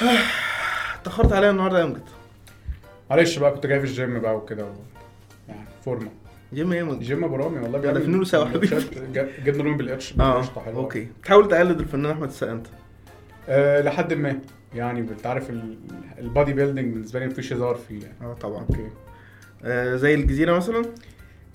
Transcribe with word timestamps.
اتاخرت 1.00 1.32
عليا 1.32 1.50
النهارده 1.50 1.78
يا 1.78 1.84
أمجد. 1.84 2.02
معلش 3.10 3.38
بقى 3.38 3.50
كنت 3.50 3.66
جاي 3.66 3.80
في 3.80 3.86
الجيم 3.86 4.18
بقى 4.18 4.36
وكده. 4.36 4.66
يعني 5.48 5.60
فورمة. 5.84 6.10
جيم 6.54 6.72
إيه 6.72 6.92
جيم 6.98 7.24
ابو 7.24 7.36
رامي 7.36 7.58
والله 7.58 7.78
ده 7.78 8.00
فنون 8.00 8.24
سوا 8.24 8.44
حبيبي. 8.44 8.76
جبنا 9.44 9.62
لهم 9.62 9.76
بالقرش 9.76 10.14
آه 10.20 10.42
حلوة. 10.42 10.76
okay. 10.80 11.08
تحاول 11.24 11.48
تقلد 11.48 11.80
الفنان 11.80 12.12
أحمد 12.12 12.28
السقا 12.28 12.52
أنت. 12.52 12.66
أه 13.48 13.80
لحد 13.82 14.12
ما 14.14 14.40
يعني 14.74 15.00
انت 15.00 15.26
عارف 15.26 15.50
ال- 15.50 15.78
ال 16.18 16.52
bodybuilding 16.52 16.92
بالنسبة 16.94 17.20
لي 17.20 17.26
مفيش 17.26 17.52
هزار 17.52 17.74
فيه 17.74 18.02
يعني. 18.02 18.14
آه 18.22 18.34
طبعا. 18.34 18.60
okay. 18.70 18.88
آه 19.64 19.96
زي 19.96 20.14
الجزيرة 20.14 20.56
مثلا؟ 20.56 20.84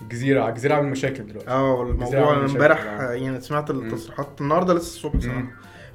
الجزيره 0.01 0.49
الجزيره 0.49 0.75
عامل 0.75 0.89
مشاكل 0.89 1.27
دلوقتي. 1.27 1.49
آه 1.49 1.81
الموضوع 1.83 2.33
مشاكل، 2.39 2.51
امبارح 2.51 2.83
آه. 2.85 3.11
يعني 3.11 3.41
سمعت 3.41 3.69
التصريحات 3.71 4.27
النهارده 4.41 4.73
لسه 4.73 4.83
الصبح 4.95 5.19
صراحة. 5.19 5.43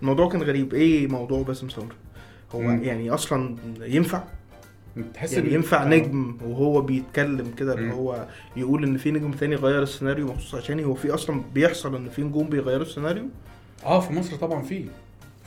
الموضوع 0.02 0.28
كان 0.28 0.42
غريب. 0.42 0.74
إيه 0.74 1.06
موضوع 1.06 1.42
باسم 1.42 1.68
سمرة؟ 1.68 1.94
هو 2.52 2.60
مم. 2.60 2.82
يعني 2.84 3.10
أصلا 3.10 3.56
ينفع 3.80 4.22
تحس 5.14 5.32
يعني 5.32 5.54
ينفع 5.54 5.82
آه. 5.82 5.86
نجم 5.88 6.36
وهو 6.44 6.80
بيتكلم 6.80 7.52
كده 7.56 7.74
اللي. 7.74 7.92
هو 7.92 8.26
يقول 8.56 8.84
إن 8.84 8.96
في 8.96 9.10
نجم 9.10 9.30
تاني 9.32 9.54
غير 9.54 9.82
السيناريو 9.82 10.26
مخصوص 10.26 10.54
عشاني 10.54 10.84
هو 10.84 10.94
في 10.94 11.14
أصلا 11.14 11.42
بيحصل 11.54 11.96
إن 11.96 12.08
في 12.08 12.22
نجوم 12.22 12.48
بيغيروا 12.48 12.86
السيناريو 12.86 13.24
آه 13.84 14.00
في 14.00 14.12
مصر 14.12 14.36
طبعا 14.36 14.62
في 14.62 14.84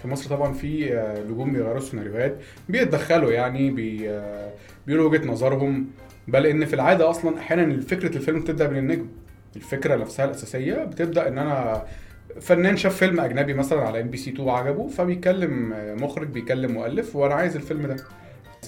في 0.02 0.08
مصر 0.08 0.30
طبعا 0.30 0.54
في 0.54 0.98
آه، 0.98 1.24
نجوم 1.24 1.54
بيغيروا 1.54 1.78
السيناريوهات 1.78 2.38
بيتدخلوا 2.70 3.32
يعني 3.32 3.72
بي 3.72 4.10
آه، 4.10 4.52
بيقولوا 4.88 5.10
وجهة 5.10 5.26
نظرهم 5.28 5.88
بل 6.28 6.46
إن 6.46 6.66
في 6.66 6.74
العادة 6.74 7.10
أصلا 7.10 7.40
أحيانا 7.40 7.82
فكرة 7.82 8.18
الفيلم 8.18 8.40
بتبدأ 8.40 8.70
من 8.70 8.78
النجم 8.78 9.08
الفكرة 9.56 9.96
نفسها 9.96 10.26
الأساسية 10.26 10.84
بتبدأ 10.84 11.28
إن 11.28 11.38
أنا 11.38 11.84
فنان 12.42 12.78
شاف 12.78 12.98
فيلم 12.98 13.20
أجنبي 13.20 13.54
مثلا 13.54 13.82
على 13.82 14.02
MBC 14.02 14.30
2 14.30 14.48
وعجبه 14.48 14.88
فبيكلم 14.88 15.74
آه، 15.74 15.96
مخرج 15.96 16.28
بيكلم 16.28 16.72
مؤلف 16.72 17.16
وأنا 17.16 17.34
عايز 17.34 17.56
الفيلم 17.56 17.88
ده. 17.88 17.96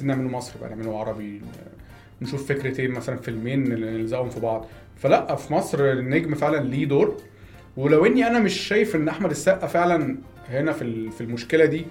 نعمله 0.03 0.29
مصري 0.29 0.59
بقى 0.61 0.69
نعمله 0.69 0.99
عربي 0.99 1.37
آه، 1.37 2.23
نشوف 2.23 2.47
فكرتين 2.47 2.91
مثلا 2.91 3.15
فيلمين 3.17 3.63
نلزقهم 3.69 4.29
في 4.29 4.39
بعض. 4.39 4.65
فلا 4.97 5.35
في 5.35 5.53
مصر 5.53 5.91
النجم 5.91 6.35
فعلا 6.35 6.63
ليه 6.63 6.85
دور. 6.85 7.17
ولو 7.77 8.05
إني 8.05 8.27
أنا 8.27 8.39
مش 8.39 8.53
شايف 8.53 8.95
إن 8.95 9.07
أحمد 9.07 9.29
السقا 9.29 9.67
فعلا 9.67 10.17
هنا 10.49 10.71
في 10.71 11.09
في 11.11 11.21
المشكلة 11.21 11.65
دي 11.65 11.85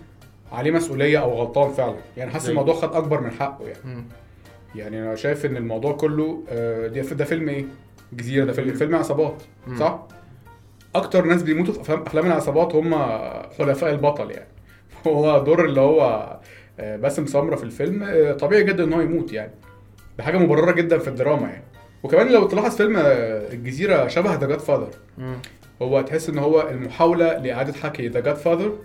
عليه 0.52 0.70
مسؤولية 0.70 1.18
أو 1.18 1.32
غلطان 1.32 1.72
فعلا. 1.72 1.96
يعني 2.16 2.30
حاسس؟ 2.30 2.48
الموضوع 2.48 2.74
خد 2.74 2.94
أكبر 2.94 3.20
من 3.20 3.30
حقه 3.30 3.66
يعني. 3.68 4.04
يعني 4.74 5.02
أنا 5.02 5.14
شايف 5.14 5.46
إن 5.46 5.56
الموضوع 5.56 5.92
كله 5.92 6.44
آه، 6.48 6.86
ده 6.88 7.24
فيلم 7.24 7.48
إيه؟ 7.48 7.64
جزيرة 8.12 8.44
ده 8.44 8.52
فيلم 8.52 8.74
فيلم 8.74 8.94
عصابات. 8.94 9.42
صح؟ 9.78 10.08
أكتر 10.94 11.24
ناس 11.24 11.42
بيموتوا 11.42 11.74
في 11.74 11.80
افلام 11.80 12.02
أفلام 12.02 12.26
العصابات 12.26 12.74
هم 12.74 12.94
حلفاء 13.58 13.90
البطل 13.90 14.30
يعني. 14.30 14.48
هو 15.06 15.38
دور 15.38 15.64
اللي 15.64 15.80
هو 15.80 16.36
آه، 16.80 16.96
باسم 16.96 17.26
سمرة 17.26 17.56
في 17.56 17.62
الفيلم 17.62 18.02
آه، 18.02 18.32
طبيعي 18.32 18.64
جدا 18.64 18.84
إن 18.84 18.92
هو 18.92 19.00
يموت 19.00 19.32
يعني. 19.32 19.52
ده 20.18 20.24
حاجة 20.24 20.38
مبررة 20.38 20.72
جدا 20.72 20.98
في 20.98 21.08
الدراما 21.08 21.48
يعني. 21.48 21.64
وكمان 22.02 22.32
لو 22.32 22.46
تلاحظ 22.48 22.76
فيلم 22.76 22.96
آه، 22.96 23.52
الجزيرة 23.52 24.08
شبه 24.08 24.34
The 24.34 24.46
Godfather. 24.46 24.90
هو 25.82 26.00
تحس 26.00 26.28
إن 26.28 26.38
هو 26.38 26.68
المحاولة 26.68 27.38
لإعادة 27.38 27.72
حكي 27.72 28.08
The 28.08 28.20
Godfather 28.20 28.78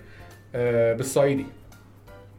بالصعيدي. 0.96 1.46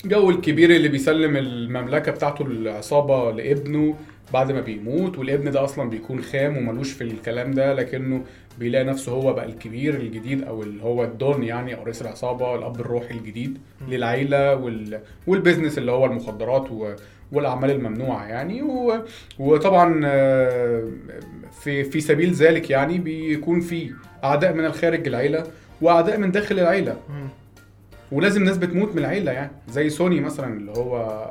جو 0.04 0.30
الكبير 0.30 0.70
اللي 0.70 0.88
بيسلم 0.88 1.36
المملكة 1.36 2.12
بتاعته 2.12 2.42
العصابة 2.42 3.30
لابنه 3.30 3.96
بعد 4.32 4.52
ما 4.52 4.60
بيموت 4.60 5.18
والابن 5.18 5.50
ده 5.50 5.64
أصلا 5.64 5.90
بيكون 5.90 6.22
خام 6.22 6.56
وملوش 6.56 6.92
في 6.92 7.04
الكلام 7.04 7.50
ده 7.50 7.72
لكنه 7.74 8.24
بيلاقي 8.58 8.84
نفسه 8.84 9.12
هو 9.12 9.32
بقى 9.32 9.44
الكبير 9.46 9.94
الجديد 9.94 10.44
أو 10.44 10.62
اللي 10.62 10.82
هو 10.82 11.04
ال 11.04 11.14
Don 11.14 11.42
يعني 11.44 11.74
أو 11.74 11.82
رئيس 11.82 12.02
العصابة 12.02 12.54
الأب 12.54 12.80
الروحي 12.80 13.14
الجديد 13.14 13.58
للعيلة 13.88 14.56
وال... 14.56 15.00
وال 15.26 15.37
business 15.37 15.78
اللي 15.78 15.92
هو 15.92 16.04
المخدرات 16.06 16.70
و... 16.70 16.94
والأعمال 17.32 17.70
الممنوعة 17.70 18.26
يعني. 18.26 18.62
و... 18.62 18.94
وطبعا 19.38 20.00
في 21.60 21.84
في 21.84 22.00
سبيل 22.00 22.32
ذلك 22.32 22.70
يعني 22.70 22.98
بيكون 22.98 23.60
في 23.60 23.90
أعداء 24.24 24.52
من 24.54 24.64
الخارج 24.64 25.06
العيلة 25.08 25.44
وأعداء 25.82 26.18
من 26.18 26.30
داخل 26.30 26.58
العيلة. 26.58 26.96
ولازم 28.12 28.44
ناس 28.44 28.56
بتموت 28.58 28.92
من 28.92 28.98
العيلة 28.98 29.32
يعني 29.32 29.50
زي 29.68 29.90
سوني 29.90 30.20
مثلا 30.20 30.56
اللي 30.56 30.72
هو 30.72 31.30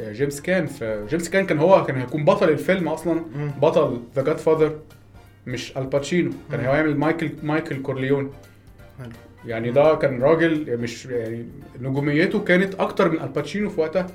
جيمس 0.00 0.40
كان. 0.40 0.66
في 0.66 1.06
جيمس 1.10 1.28
كان 1.30 1.46
كان 1.46 1.58
هو 1.58 1.84
كان 1.84 1.96
هيكون 1.96 2.24
بطل 2.24 2.48
الفيلم 2.48 2.88
أصلا. 2.88 3.22
بطل 3.62 4.00
The 4.16 4.22
Godfather 4.22 4.76
مش 5.46 5.76
آل 5.76 5.88
باتشينو 5.88 6.30
كان. 6.50 6.66
هو 6.66 6.74
يعمل 6.74 6.96
مايكل 6.96 7.30
مايكل 7.42 7.82
كورليون. 7.82 8.32
يعني 9.46 9.70
ده 9.70 9.94
كان 9.94 10.22
راجل 10.22 10.78
مش 10.78 11.06
يعني 11.06 11.46
نجوميته 11.80 12.40
كانت 12.40 12.74
أكتر 12.74 13.10
من 13.10 13.20
آل 13.20 13.31
باتشينو 13.31 13.70
في 13.70 13.80
وقتها. 13.80 14.06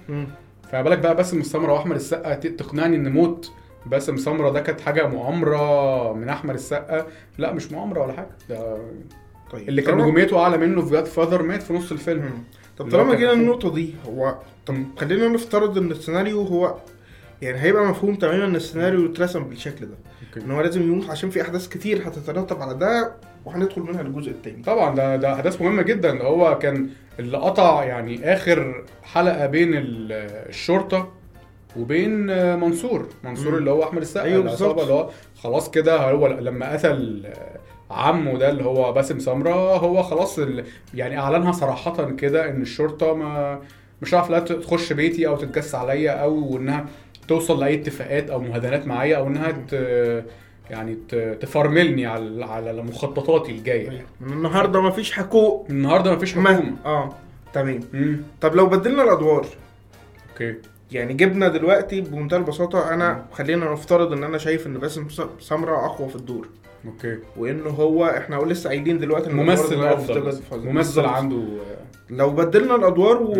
فما 0.71 0.81
بالك 0.81 0.99
بقى 0.99 1.15
باسم 1.15 1.39
سمرة 1.39 1.73
وأحمد 1.73 1.95
السقا. 1.95 2.33
تقنعني 2.33 2.95
ان 2.95 3.11
موت. 3.11 3.51
باسم 3.85 4.17
سمره 4.17 4.49
ده 4.49 4.59
كانت 4.59 4.81
حاجة 4.81 5.07
مؤامرة 5.07 6.13
من 6.13 6.29
أحمد 6.29 6.53
السقا. 6.53 7.07
لا 7.37 7.53
مش 7.53 7.71
مؤامرة 7.71 8.01
ولا 8.01 8.13
حاجة. 8.13 8.29
ده 8.49 8.77
طيب. 9.51 9.69
اللي 9.69 9.81
كان 9.81 9.97
نجوميته 9.97 10.39
أعلى 10.39 10.57
منه 10.57 10.81
في 10.81 10.91
Godfather 10.91 11.43
مات 11.43 11.63
في 11.63 11.73
نص 11.73 11.91
الفيلم. 11.91 12.43
طب 12.77 12.91
طالما 12.91 13.15
جينا. 13.15 13.33
النقطة 13.33 13.73
دي 13.73 13.93
هو 14.07 14.35
طب. 14.65 14.75
خلينا 14.97 15.27
نفترض 15.27 15.77
إن 15.77 15.91
السيناريو 15.91 16.41
هو 16.41 16.75
يعني 17.41 17.59
هيبقى 17.59 17.85
مفهوم 17.85 18.15
تماما 18.15 18.45
إن 18.45 18.55
السيناريو 18.55 19.05
اترسم 19.11 19.43
بالشكل 19.43 19.85
ده 19.85 19.95
أوكي. 20.29 20.45
إن 20.45 20.51
هو 20.51 20.61
لازم 20.61 20.81
يموت 20.81 21.09
عشان 21.09 21.29
في 21.29 21.41
أحداث 21.41 21.67
كتير 21.69 22.07
هتترتب 22.07 22.61
على 22.61 22.73
ده 22.73 23.11
وهندخل 23.45 23.81
منها 23.81 24.01
الجزء 24.01 24.31
التاني 24.31 24.63
طبعا 24.63 24.95
ده 24.95 25.15
ده 25.15 25.33
أحداث 25.33 25.61
مهمة 25.61 25.81
جدا 25.81 26.23
هو 26.23 26.57
كان 26.57 26.89
اللي 27.19 27.37
قطع 27.37 27.83
يعني 27.83 28.33
آخر 28.33 28.83
حلقة 29.03 29.45
بين 29.45 29.73
ال- 29.73 30.11
الشرطة 30.49 31.11
وبين 31.77 32.25
منصور 32.59 33.07
منصور 33.23 33.51
مم. 33.51 33.57
اللي 33.57 33.71
هو 33.71 33.83
أحمد 33.83 34.01
السقا 34.01 34.23
أيوه 34.23 34.43
العصابة. 34.43 34.81
اللي 34.83 34.93
هو 34.93 35.09
خلاص 35.35 35.71
كده 35.71 35.97
هو 36.11 36.27
لما 36.27 36.73
قتل 36.73 37.23
عمه 37.91 38.37
ده 38.37 38.49
اللي 38.49 38.63
هو 38.65 38.93
باسم 38.93 39.19
سمرة 39.19 39.53
هو 39.77 40.03
خلاص 40.03 40.39
ال- 40.39 40.65
يعني 40.93 41.19
أعلنها 41.19 41.51
صراحة 41.51 42.11
كده 42.11 42.49
إن 42.49 42.61
الشرطة 42.61 43.13
ما 43.13 43.59
مش 44.01 44.13
هعرف 44.13 44.29
لا 44.29 44.39
تخش 44.39 44.93
بيتي 44.93 45.27
أو 45.27 45.35
تتجسس 45.37 45.75
عليا 45.75 46.11
أو 46.11 46.57
إنها 46.57 46.85
توصل 47.27 47.59
لأي 47.59 47.73
اتفاقات 47.75 48.29
أو 48.29 48.39
مهادنات 48.39 48.87
معايا 48.87 49.17
أو 49.17 49.27
إنها 49.27 49.51
ت 49.51 49.73
يعني 50.69 50.97
تفرملني 51.41 52.05
على 52.05 52.45
على 52.45 52.73
مخططاتي 52.83 53.51
الجاية. 53.51 54.05
من 54.21 54.33
النهارده 54.33 54.81
مفيش 54.81 55.11
حقوق. 55.11 55.67
النهارده 55.69 56.15
مفيش 56.15 56.31
حكومه 56.33 56.73
آه 56.85 57.09
تمام. 57.53 57.79
امم 57.93 58.21
طب 58.41 58.55
لو 58.55 58.65
بدلنا 58.67 59.03
الأدوار 59.03 59.45
أوكي. 60.31 60.55
يعني 60.91 61.13
جبنا 61.13 61.47
دلوقتي 61.47 62.01
بمنتهى 62.01 62.37
البساطة 62.37 62.79
مم. 62.85 62.93
انا 62.93 63.25
خلينا 63.31 63.71
نفترض 63.73 64.13
إن 64.13 64.23
أنا 64.23 64.37
شايف 64.37 64.67
إن 64.67 64.73
باسم 64.77 65.07
سمرة 65.39 65.85
أقوى 65.85 66.09
في 66.09 66.15
الدور. 66.15 66.47
okay. 66.85 67.17
وانه 67.37 67.69
هو 67.69 68.05
إحنا 68.05 68.35
لسه 68.35 68.67
قايلين 68.69 68.99
دلوقتي 68.99 69.29
ان 69.29 69.35
ممثل 69.35 69.83
أفضل. 69.87 70.33
ممثل. 70.53 71.05
عنده 71.05 71.43
لو 72.09 72.29
بدلنا 72.31 72.75
الأدوار 72.75 73.21
و... 73.23 73.35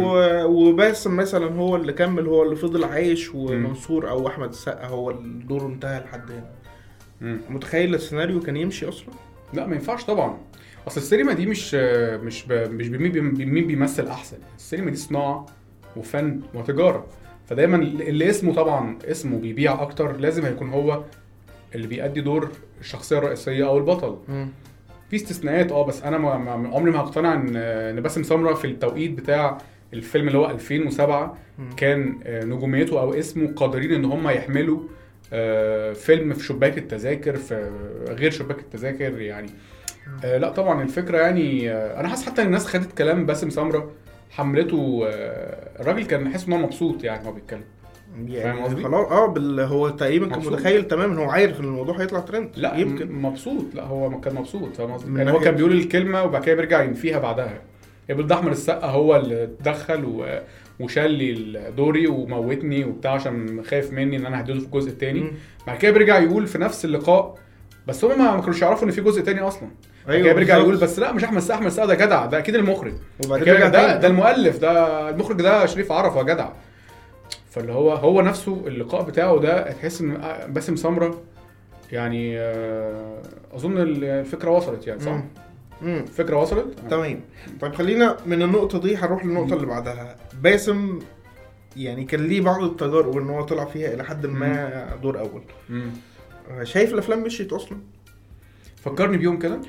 وباسم 0.45 1.15
مثلا 1.15 1.55
هو 1.55 1.75
اللي 1.75 1.93
كمل 1.93 2.27
هو 2.27 2.43
اللي 2.43 2.55
فضل 2.55 2.83
عايش 2.83 3.35
ومنصور 3.35 4.09
أو 4.09 4.27
أحمد 4.27 4.49
السقا 4.49 4.87
هو 4.87 5.11
الدور 5.11 5.65
انتهى 5.65 5.99
لحد 5.99 6.31
هنا. 6.31 7.37
متخيل 7.49 7.95
السيناريو 7.95 8.39
كان 8.39 8.57
يمشي 8.57 8.89
أصلا؟ 8.89 9.09
لا 9.53 9.67
ما 9.67 9.75
ينفعش 9.75 10.03
طبعا. 10.05 10.37
أصل 10.87 11.01
السينما 11.01 11.33
دي 11.33 11.45
مش 11.45 11.73
مش 12.23 12.45
ب... 12.47 12.53
مش 12.53 12.87
بمين 12.89 13.11
بي- 13.11 13.45
مين 13.45 13.67
بيمثل 13.67 14.07
أحسن. 14.07 14.37
السينما 14.57 14.89
دي 14.91 14.97
صناعة 14.97 15.45
وفن 15.97 16.41
وتجارة. 16.53 17.05
فدايما 17.45 17.77
اللي 17.77 18.29
اسمه 18.29 18.53
طبعا 18.53 18.97
اسمه 19.05 19.37
بيبيع 19.39 19.81
أكتر 19.81 20.17
لازم 20.17 20.45
هيكون 20.45 20.69
هو 20.69 21.03
اللي 21.75 21.87
بيأدي 21.87 22.21
دور 22.21 22.49
الشخصية 22.79 23.17
الرئيسية 23.17 23.67
أو 23.67 23.77
البطل. 23.77 24.17
في 25.09 25.15
استثناءات 25.15 25.71
آه 25.71 25.85
بس 25.85 26.03
أنا 26.03 26.17
ما 26.17 26.69
عمري 26.73 26.91
ما 26.91 26.99
هقتنع 26.99 27.33
إن 27.33 28.01
باسم 28.01 28.23
سمرة 28.23 28.53
في 28.53 28.65
التوقيت 28.67 29.11
بتاع 29.11 29.57
الفيلم 29.93 30.27
اللي 30.27 30.37
هو 30.37 30.49
2007 30.49 31.37
مم. 31.59 31.69
كان 31.77 32.19
آه، 32.23 32.43
نجوميته 32.43 32.99
أو 33.01 33.13
اسمه 33.13 33.53
قادرين 33.55 33.91
إن 33.93 34.05
هم 34.05 34.29
يحملوا 34.29 34.79
آه، 35.33 35.93
فيلم 35.93 36.33
في 36.33 36.43
شباك 36.45 36.77
التذاكر 36.77 37.35
في 37.35 37.71
غير 38.09 38.31
شباك 38.31 38.59
التذاكر 38.59 39.21
يعني. 39.21 39.49
آه، 40.25 40.37
لا 40.37 40.49
طبعا 40.49 40.83
الفكرة 40.83 41.17
يعني 41.17 41.71
آه، 41.71 41.99
أنا 41.99 42.07
حاسس 42.07 42.25
حتى 42.25 42.41
إن 42.41 42.47
الناس 42.47 42.65
خدت 42.65 42.97
كلام 42.97 43.25
باسم 43.25 43.49
سمرة 43.49 43.91
حملته 44.31 45.03
آه، 45.07 45.81
الراجل 45.81 46.05
كان 46.05 46.29
حاسس 46.31 46.47
إن 46.47 46.53
هو 46.53 46.59
مبسوط 46.59 47.03
يعني 47.03 47.27
هو 47.27 47.31
بيتكلم. 47.31 47.63
يعني؟ 48.27 48.83
خلاص 48.83 49.11
آه 49.11 49.27
بال... 49.27 49.59
هو 49.59 49.89
تقريبا 49.89 50.27
كان. 50.27 50.39
متخيل 50.39 50.87
تماما 50.87 51.19
هو 51.25 51.29
عارف 51.29 51.59
إن 51.59 51.65
الموضوع 51.65 52.01
هيطلع 52.01 52.19
ترند 52.19 52.49
لا 52.55 52.75
يمكن 52.75 53.11
مبسوط 53.11 53.65
لا 53.73 53.83
هو 53.83 54.19
كان 54.19 54.35
مبسوط 54.35 54.75
فاهم 54.75 54.91
قصدي؟ 54.91 55.17
يعني 55.17 55.31
هو 55.31 55.39
كان 55.39 55.55
بيقول 55.55 55.71
الكلمة 55.71 56.23
وبعد 56.23 56.43
كده 56.43 56.55
بيرجع 56.55 56.83
ينفيها 56.83 57.19
بعدها 57.19 57.61
ده 58.09 58.35
احمد 58.35 58.51
السقا 58.51 58.87
هو 58.87 59.15
اللي 59.15 59.43
اتدخل 59.43 60.05
و... 60.05 60.39
وشال 60.79 61.11
لي 61.11 61.61
دوري 61.77 62.07
وموتني 62.07 62.85
وبتاع 62.85 63.11
عشان 63.11 63.63
خايف 63.63 63.93
مني 63.93 64.17
إن 64.17 64.25
أنا 64.25 64.41
هديله 64.41 64.59
في 64.59 64.65
الجزء 64.65 64.89
الثاني. 64.89 65.31
بعد 65.67 65.77
كده 65.77 65.91
بيرجع 65.91 66.19
يقول 66.19 66.47
في 66.47 66.57
نفس 66.57 66.85
اللقاء 66.85 67.35
بس 67.87 68.05
هم 68.05 68.17
ما 68.35 68.41
كانوش 68.41 68.61
يعرفوا 68.61 68.85
إن 68.87 68.91
في 68.91 69.01
جزء 69.01 69.21
تاني 69.21 69.41
أصلا 69.41 69.69
أيوة 70.09 70.33
بيرجع. 70.33 70.57
يقول 70.57 70.77
بس 70.77 70.99
لا 70.99 71.11
مش 71.11 71.23
أحمد 71.23 71.37
السقا 71.37 71.55
أحمد 71.55 71.65
السقا 71.67 71.85
ده 71.85 71.95
جدع 71.95 72.25
ده 72.25 72.37
أكيد 72.37 72.55
المخرج 72.55 72.93
وبعد 73.25 73.43
كده 73.43 73.67
ده. 73.69 73.95
ده 73.95 74.07
المؤلف 74.07 74.57
ده 74.59 75.09
المخرج 75.09 75.41
ده 75.41 75.65
شريف 75.65 75.91
عرفة 75.91 76.23
جدع 76.23 76.49
فاللي 77.51 77.73
هو 77.73 77.91
هو 77.93 78.21
نفسه 78.21 78.63
اللقاء 78.67 79.03
بتاعه 79.03 79.39
ده 79.39 79.71
تحس 79.71 80.01
إن 80.01 80.21
باسم 80.47 80.75
سمرة. 80.75 81.21
يعني 81.91 82.39
آه، 82.39 83.21
أظن 83.51 83.77
الفكرة 83.77 84.49
وصلت 84.49 84.87
يعني 84.87 84.99
صح؟ 84.99 85.11
مم. 85.11 85.23
مم. 85.81 85.97
الفكرة 85.99 86.37
وصلت؟ 86.37 86.79
تمام. 86.89 87.19
طيب 87.61 87.75
خلينا 87.75 88.17
من 88.25 88.41
النقطة 88.41 88.79
دي 88.79 88.95
هنروح 88.97 89.25
للنقطة 89.25 89.53
اللي 89.53 89.65
بعدها. 89.67 90.15
باسم 90.41 90.99
يعني 91.77 92.03
كان 92.03 92.19
ليه 92.27 92.41
بعض 92.41 92.63
التجارب 92.63 93.17
إن 93.17 93.29
هو 93.29 93.41
طلع 93.41 93.65
فيها 93.65 93.93
إلى 93.93 94.03
حد 94.03 94.25
ما 94.25 94.85
دور 95.03 95.19
أول. 95.19 95.41
مم. 95.69 95.91
شايف 96.63 96.93
الأفلام 96.93 97.23
مشيت 97.23 97.53
أصلا؟ 97.53 97.77
فكرني 98.83 99.17
بيهم 99.17 99.39
كده. 99.39 99.59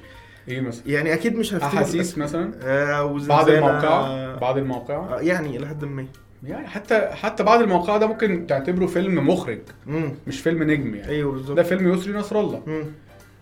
إيه 0.49 0.61
مثلا؟ 0.61 0.83
يعني 0.87 1.15
أكيد 1.15 1.37
مش 1.37 1.55
هفتكر. 1.55 1.67
أحاسيس 1.67 2.19
مثلا؟ 2.19 2.53
آه 2.63 3.19
بعد 3.29 3.49
الموقعة 3.49 4.37
بعد 4.39 4.59
الموقعة 4.59 5.17
آه 5.19 5.21
يعني 5.21 5.57
إلى 5.57 5.69
حد 5.69 5.85
ما. 5.85 6.07
يعني 6.45 6.67
حتى 6.67 7.01
حتى 7.13 7.43
بعد 7.43 7.61
الموقعة 7.61 7.99
ده 7.99 8.07
ممكن 8.07 8.47
تعتبره 8.47 8.87
فيلم 8.87 9.29
مخرج 9.29 9.59
امم 9.89 10.13
مش 10.27 10.41
فيلم 10.41 10.63
نجم 10.63 10.95
يعني 10.95 11.09
أيوه 11.09 11.33
بالظبط 11.33 11.57
ده 11.57 11.63
فيلم 11.63 11.93
يسري 11.95 12.13
نصر 12.13 12.41
الله 12.41 12.63
مم. 12.67 12.85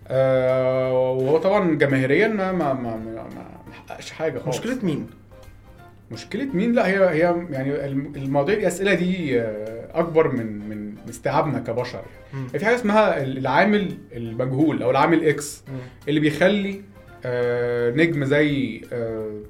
آه 0.08 0.92
وهو 1.12 1.38
طبعا 1.38 1.74
جماهيريا 1.74 2.28
ما 2.28 2.52
ما 2.52 2.72
ما 2.74 2.96
ما, 2.96 3.22
ما 3.68 3.72
حققش 3.72 4.10
حاجة 4.10 4.38
خالص 4.38 4.56
مشكلة 4.58 4.78
مين؟ 4.82 5.06
مشكلة 6.10 6.44
مين 6.54 6.72
لا 6.72 6.86
هي 6.86 7.08
هي 7.10 7.46
يعني 7.50 7.86
الم- 7.86 8.12
المواضيع 8.16 8.54
الأسئلة 8.58 8.94
دي 8.94 9.40
آه، 9.40 9.88
أكبر 10.00 10.28
من 10.28 10.68
من 10.68 10.94
استيعابنا 11.10 11.58
كبشر 11.58 12.02
مم. 12.34 12.40
يعني 12.46 12.58
في 12.58 12.64
حاجة 12.64 12.74
اسمها 12.74 13.22
العامل 13.22 13.98
المجهول 14.12 14.82
أو 14.82 14.90
العامل 14.90 15.28
إكس 15.28 15.62
مم. 15.68 15.78
اللي 16.08 16.20
بيخلي 16.20 16.80
آه، 17.24 17.90
نجم 17.90 18.24
زي 18.24 18.80
آه، 18.92 19.40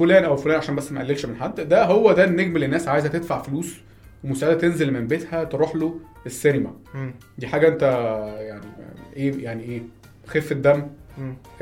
فلان 0.00 0.24
أو 0.24 0.36
فلان 0.36 0.56
عشان 0.58 0.76
بس 0.76 0.92
ما 0.92 1.00
اقللش 1.02 1.26
من 1.26 1.36
حد. 1.36 1.60
ده 1.60 1.84
هو 1.84 2.12
ده 2.12 2.24
النجم 2.24 2.54
اللي 2.54 2.66
الناس 2.66 2.88
عايزة 2.88 3.08
تدفع 3.08 3.42
فلوس 3.42 3.76
ومساعدة 4.24 4.58
تنزل 4.58 4.92
من 4.92 5.06
بيتها 5.06 5.44
تروح 5.44 5.76
له 5.76 6.00
السينما. 6.26 6.74
مم. 6.94 7.14
دي 7.38 7.46
حاجة 7.46 7.68
أنت 7.68 7.82
يعني 8.40 8.62
إيه 9.16 9.44
يعني 9.44 9.62
إيه؟ 9.62 9.82
خفه 10.26 10.54
دم. 10.54 10.86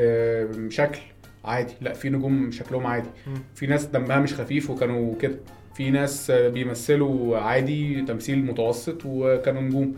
آه، 0.00 0.49
شكل 0.69 0.99
عادي. 1.44 1.73
لا 1.81 1.93
في 1.93 2.11
نجوم 2.11 2.50
شكلهم 2.50 2.87
عادي. 2.87 3.08
مم. 3.26 3.35
في 3.55 3.67
ناس 3.67 3.85
دمها 3.87 4.19
مش 4.20 4.35
خفيف 4.35 4.70
وكانوا 4.70 5.14
كده. 5.20 5.37
في 5.75 5.90
ناس 5.90 6.31
بيمثلوا 6.31 7.38
عادي 7.38 8.02
تمثيل 8.02 8.44
متوسط 8.44 9.02
وكانوا 9.05 9.62
نجوم. 9.62 9.94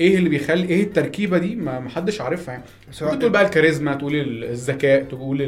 إيه 0.00 0.16
اللي 0.18 0.28
بيخلي 0.28 0.68
إيه 0.68 0.82
التركيبة 0.82 1.38
دي؟ 1.38 1.56
ما 1.56 1.80
محدش 1.80 2.20
عارفها 2.20 2.52
يعني. 2.54 2.64
تقول 3.18 3.30
بقى 3.30 3.42
الكاريزما 3.42 3.94
تقول 3.94 4.14
ال- 4.14 4.44
الذكاء 4.44 5.02
تقول 5.04 5.42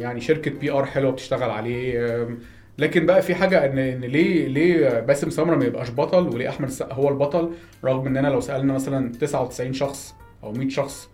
يعني 0.00 0.20
شركة 0.20 0.50
PR 0.50 0.84
حلوة 0.84 1.10
بتشتغل 1.12 1.50
عليه. 1.50 2.28
لكن 2.78 3.06
بقى 3.06 3.22
في 3.22 3.34
حاجة 3.34 3.66
ان 3.66 3.78
إن 3.78 4.00
ليه 4.00 4.48
ليه 4.48 5.00
باسم 5.00 5.30
سمرة 5.30 5.56
ما 5.56 5.64
يبقاش 5.64 5.90
بطل 5.90 6.28
وليه 6.28 6.48
أحمد 6.48 6.68
السقا 6.68 6.94
هو 6.94 7.08
البطل؟ 7.08 7.50
رغم 7.84 8.06
إننا 8.06 8.28
لو 8.28 8.40
سألنا 8.40 8.72
مثلا 8.72 9.12
99 9.20 9.72
شخص 9.72 10.14
أو 10.44 10.52
100 10.52 10.68
شخص 10.68 11.08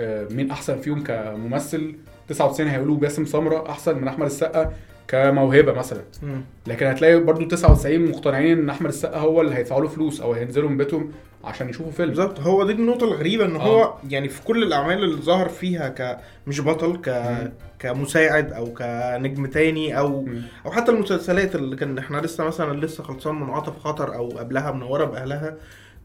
آه، 0.00 0.26
مين 0.30 0.50
أحسن 0.50 0.78
فيهم 0.78 1.02
كممثل؟ 1.04 1.94
99 2.28 2.70
هيقولوا 2.70 2.96
باسم 2.96 3.24
سمرة 3.24 3.70
أحسن 3.70 3.98
من 3.98 4.08
أحمد 4.08 4.26
السقا. 4.26 4.72
كموهبة 5.10 5.72
مثلا 5.72 6.02
مم. 6.22 6.40
لكن 6.66 6.86
هتلاقي 6.86 7.20
برضو 7.20 7.44
99 7.44 8.10
مقتنعين 8.10 8.58
إن 8.58 8.70
أحمد 8.70 8.88
السقا 8.88 9.18
هو 9.18 9.40
اللي 9.40 9.54
هيدفعوا 9.54 9.82
له 9.82 9.88
فلوس 9.88 10.20
أو 10.20 10.32
هينزلوا 10.32 10.68
من 10.68 10.76
بيتهم 10.76 11.12
عشان 11.44 11.68
يشوفوا 11.68 11.92
فيلم 11.92 12.08
بالظبط 12.08 12.40
هو 12.40 12.64
دي 12.66 12.72
النقطة 12.72 13.04
الغريبة 13.04 13.44
إن 13.44 13.56
آه. 13.56 13.62
هو 13.62 13.94
يعني 14.10 14.28
في 14.28 14.42
كل 14.42 14.62
الأعمال 14.62 15.04
اللي 15.04 15.22
ظهر 15.22 15.48
فيها 15.48 15.88
ك 15.88 16.18
مش 16.46 16.60
بطل 16.60 16.96
ك 16.96 17.08
مم. 17.08 17.52
كمساعد 17.78 18.52
أو 18.52 18.64
كنجم 18.74 19.46
تاني 19.46 19.98
أو 19.98 20.22
مم. 20.22 20.42
أو 20.66 20.70
حتى 20.70 20.92
المسلسلات 20.92 21.54
اللي 21.54 21.76
كان 21.76 21.98
إحنا 21.98 22.18
لسه 22.18 22.44
مثلا 22.44 22.80
لسه 22.86 23.02
خلصان 23.04 23.34
من 23.34 23.50
عاطف 23.50 23.78
خطر 23.78 24.14
أو 24.14 24.28
قبلها 24.28 24.70
منوره 24.72 25.04
باهلها 25.04 25.56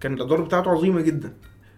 كان 0.02 0.14
الأدوار 0.14 0.42
بتاعته 0.42 0.72
عظيمة 0.72 1.02
جدا 1.02 1.34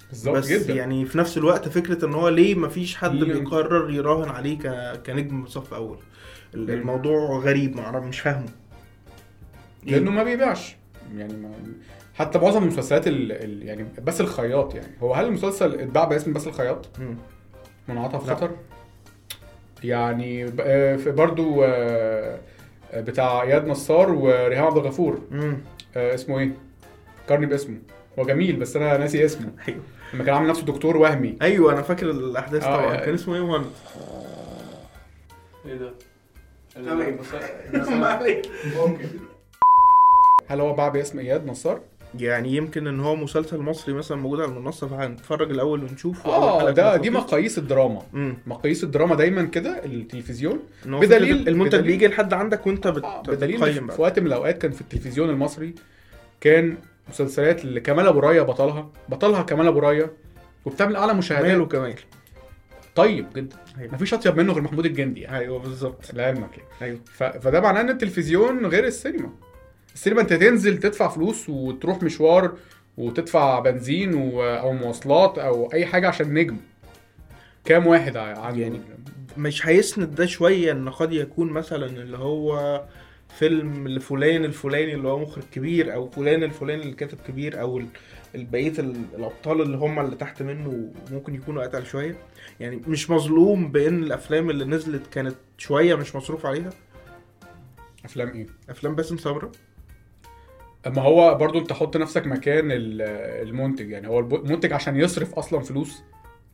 بالظبط 0.09 0.35
بس 0.37 0.47
جدا 0.47 0.73
يعني 0.73 1.05
في 1.05 1.17
نفس 1.17 1.37
الوقت 1.37 1.67
فكرة 1.67 2.05
إن 2.05 2.13
هو 2.13 2.29
ليه 2.29 2.55
مفيش 2.55 2.95
حد 2.95 3.11
بيقرر 3.15 3.91
يراهن 3.91 4.29
عليه. 4.29 4.57
كنجم 5.05 5.45
صف 5.45 5.73
أول. 5.73 5.97
الموضوع 6.53 7.37
غريب 7.39 7.75
معرف 7.75 8.03
مش 8.03 8.19
فاهمه. 8.19 8.49
لأنه 9.83 10.11
ما 10.11 10.23
بيبيعش. 10.23 10.75
يعني 11.15 11.33
ما 11.33 11.51
حتى 12.15 12.39
معظم 12.39 12.63
المسلسلات 12.63 13.07
ال... 13.07 13.31
ال... 13.31 13.63
يعني 13.67 13.85
بس 14.03 14.21
الخياط 14.21 14.75
يعني. 14.75 14.87
هو 15.01 15.13
هل 15.13 15.25
المسلسل 15.25 15.79
اتباع 15.79 16.03
باسم 16.03 16.33
بس 16.33 16.47
الخياط؟ 16.47 16.89
مم. 16.99 17.15
من 17.87 17.97
عطف 17.97 18.27
لا. 18.27 18.35
خطر؟ 18.35 18.51
يعني 19.83 20.45
ب- 20.45 20.61
آه، 20.61 20.95
في 20.95 21.11
برضو 21.11 21.63
آه، 21.63 22.39
آه، 22.91 23.01
بتاع 23.01 23.41
إياد 23.41 23.67
نصار 23.67 24.11
وريهام 24.11 24.65
عبد 24.65 24.77
الغفور. 24.77 25.21
اسمه 25.95 26.39
إيه؟ 26.39 26.51
فكرني 27.25 27.45
باسمه. 27.45 27.77
هو 28.19 28.23
جميل 28.25 28.55
بس 28.55 28.75
أنا 28.75 28.97
ناسي 28.97 29.25
اسمه. 29.25 29.51
أيوه. 29.67 29.79
لما 30.13 30.23
كان 30.23 30.35
عامل 30.35 30.47
نفسه 30.47 30.65
دكتور 30.65 30.97
وهمي. 30.97 31.37
أيوه 31.41 31.73
أنا 31.73 31.81
فاكر 31.81 32.11
الأحداث 32.11 32.63
آه، 32.63 32.75
طبعا. 32.77 32.93
آه. 32.95 33.05
كان 33.05 33.13
اسمه 33.13 33.35
إيه 33.35 33.45
مهند 33.45 33.65
إيه 35.65 35.75
ده؟ 35.77 35.93
تمام. 36.85 37.17
ممكن 38.77 39.05
هل 40.47 40.59
هو 40.61 40.73
باع 40.73 40.87
باسم 40.87 41.19
إياد 41.19 41.45
نصار؟ 41.45 41.79
يعني 42.19 42.55
يمكن 42.55 42.87
إن 42.87 42.99
هو 42.99 43.15
مسلسل 43.15 43.57
مصري 43.57 43.93
مثلا 43.93 44.17
موجود 44.17 44.41
على 44.41 44.51
المنصه 44.51 44.87
فهنتفرج 44.87 45.51
الأول 45.51 45.83
ونشوف 45.83 46.27
آه 46.27 46.69
ده 46.71 46.95
دي. 46.97 47.09
مقاييس 47.09 47.57
الدراما. 47.57 48.01
مم. 48.13 48.37
مقاييس 48.47 48.83
الدراما 48.83 49.15
دايما 49.15 49.43
كده 49.45 49.85
التلفزيون. 49.85 50.59
بدليل- 50.85 51.47
المنتج 51.47 51.79
بيجي 51.79 52.07
لحد 52.07 52.33
عندك 52.33 52.67
وأنت 52.67 52.87
بت... 52.87 53.03
آه، 53.03 53.21
بدليل 53.21 53.57
بتقيم 53.57 53.73
في 53.73 53.79
بقى. 53.79 53.95
في 53.95 54.01
وقت 54.01 54.19
من 54.19 54.27
الأوقات 54.27 54.57
كان 54.61 54.71
في 54.71 54.81
التلفزيون 54.81 55.29
المصري 55.29 55.73
كان 56.41 56.77
مسلسلات 57.09 57.63
اللي 57.65 57.79
كمال 57.79 58.07
أبو 58.07 58.19
رايه 58.19 58.41
بطلها. 58.41 58.89
بطلها 59.09 59.41
كمال 59.43 59.67
أبو 59.67 59.79
رايه 59.79 60.11
وبتعمل 60.65 60.95
أعلى 60.95 61.13
مشاهدات. 61.13 61.51
ماله 61.51 61.65
كمال. 61.65 61.95
طيب 62.97 63.25
جدا. 63.35 63.57
أيوة. 63.79 63.93
مفيش 63.93 64.13
أطيب 64.13 64.37
منه 64.37 64.53
غير 64.53 64.61
محمود 64.61 64.85
الجندي 64.85 65.21
يعني. 65.21 65.37
أيوه 65.37 65.59
بالظبط. 65.59 66.13
لعلمك 66.13 66.57
يعني. 66.57 66.69
أيوه. 66.81 66.99
ف... 67.05 67.23
فده 67.23 67.61
معناه 67.61 67.81
إن 67.81 67.89
التلفزيون 67.89 68.65
غير 68.65 68.85
السينما. 68.85 69.29
السينما 69.93 70.21
أنت 70.21 70.33
تنزل 70.33 70.77
تدفع 70.77 71.07
فلوس 71.07 71.49
وتروح 71.49 72.03
مشوار 72.03 72.57
وتدفع 72.97 73.59
بنزين 73.59 74.13
و... 74.13 74.43
أو 74.43 74.73
مواصلات 74.73 75.37
أو 75.37 75.73
أي 75.73 75.85
حاجة 75.85 76.07
عشان 76.07 76.33
نجم. 76.33 76.57
كام 77.65 77.87
واحد 77.87 78.17
عنده 78.17 78.61
يعني 78.61 78.81
مش 79.37 79.67
هيسند 79.67 80.15
ده 80.15 80.25
شوية 80.25 80.71
إن 80.71 80.89
قد 80.89 81.13
يكون 81.13 81.49
مثلا 81.51 81.85
اللي 81.85 82.17
هو 82.17 82.81
فيلم 83.39 83.87
لفلان 83.87 84.45
الفلاني 84.45 84.93
اللي 84.93 85.07
هو 85.07 85.19
مخرج 85.19 85.43
كبير 85.53 85.93
أو 85.93 86.09
فلان 86.09 86.43
الفلاني 86.43 86.81
اللي 86.81 86.95
كاتب 86.95 87.17
كبير 87.27 87.61
أو 87.61 87.81
ال- 88.79 89.05
الأبطال 89.15 89.61
اللي 89.61 89.77
هم 89.77 89.99
اللي 89.99 90.15
تحت 90.15 90.41
منه 90.43 90.91
ممكن 91.11 91.35
يكونوا 91.35 91.63
أتقل 91.65 91.85
شوية. 91.85 92.15
يعني 92.59 92.81
مش 92.87 93.09
مظلوم 93.09 93.71
بإن 93.71 94.03
الأفلام 94.03 94.49
اللي 94.49 94.65
نزلت 94.65 95.07
كانت 95.07 95.35
شوية 95.57 95.95
مش 95.95 96.15
مصروف 96.15 96.45
عليها. 96.45 96.69
أفلام 98.05 98.29
إيه؟ 98.29 98.47
أفلام 98.69 98.95
باسم 98.95 99.17
سمره 99.17 99.51
اما 100.87 101.01
هو 101.01 101.35
برضو 101.35 101.59
أنت 101.59 101.73
حط 101.73 101.97
نفسك 101.97 102.27
مكان 102.27 102.71
ال- 102.71 103.01
المنتج 103.47 103.89
يعني 103.89 104.07
هو 104.07 104.19
المنتج 104.19 104.73
عشان 104.73 104.95
يصرف 104.99 105.33
أصلا 105.35 105.59
فلوس 105.59 106.03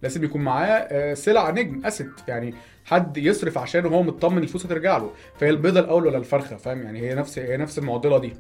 لازم 0.02 0.24
يكون 0.24 0.42
معاه 0.42 0.68
آه، 0.70 1.14
سلع 1.14 1.50
نجم 1.50 1.86
أسيت. 1.86 2.08
يعني 2.28 2.54
حد 2.86 3.18
يصرف 3.18 3.58
عشان 3.58 3.86
وهو 3.86 4.04
مطمن 4.04 4.38
الفلوس 4.44 4.66
هترجع 4.66 4.98
له. 4.98 5.12
فهي 5.40 5.50
البيضة 5.50 5.80
الأول 5.80 6.08
ولا 6.08 6.18
الفرخة 6.18 6.56
فاهم؟ 6.56 6.82
يعني 6.84 7.00
هي 7.02 7.16
نفس 7.16 7.40
هي 7.40 7.58
نفس 7.58 7.78
المعضلة 7.80 8.18
دي. 8.18 8.34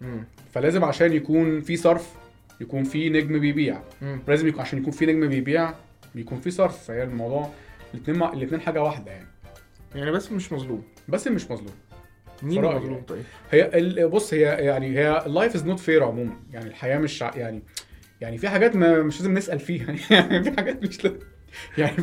مم. 0.00 0.24
فلازم 0.52 0.84
عشان 0.84 1.12
يكون 1.12 1.60
في 1.60 1.76
صرف 1.76 2.12
يكون 2.60 2.84
في 2.84 3.10
نجم 3.10 3.38
بيبيع. 3.40 3.80
لازم 4.28 4.48
يكون 4.48 4.60
عشان 4.60 4.78
يكون 4.78 4.92
في 4.92 5.06
نجم 5.06 5.28
بيبيع 5.28 5.74
بيكون 6.14 6.40
في 6.40 6.50
صرف. 6.50 6.84
فهي 6.84 7.02
الموضوع 7.02 7.50
الاثنين 7.94 8.18
مع... 8.18 8.32
الاثنين 8.32 8.60
حاجة 8.60 8.82
واحدة 8.82 9.10
يعني. 9.12 9.28
يعني 9.94 10.10
بس 10.10 10.32
مش 10.32 10.52
مظلوم. 10.52 10.82
بس 11.08 11.28
مش 11.28 11.50
مظلوم. 11.50 11.74
مين 12.42 12.62
مظلوم 12.64 12.92
يعني. 12.92 13.02
طيب؟ 13.02 13.22
هي 13.50 13.78
ال- 13.78 14.08
بص 14.08 14.34
هي 14.34 14.40
يعني 14.40 14.98
هي 14.98 15.26
ال 15.26 15.32
life 15.32 15.54
is 15.54 15.66
not 15.66 15.80
fair 15.80 16.04
عموما. 16.04 16.36
يعني 16.52 16.66
الحياة 16.66 16.98
مش 16.98 17.20
يعني 17.20 17.62
يعني 18.20 18.38
في 18.38 18.48
حاجات 18.48 18.76
ما 18.76 19.02
مش 19.02 19.16
لازم 19.20 19.34
نسأل 19.34 19.58
فيها. 19.60 19.86
يعني 20.10 20.42
في 20.44 20.52
حاجات 20.56 20.82
مش 20.82 21.04
لازم 21.04 21.18
يعني 21.78 21.94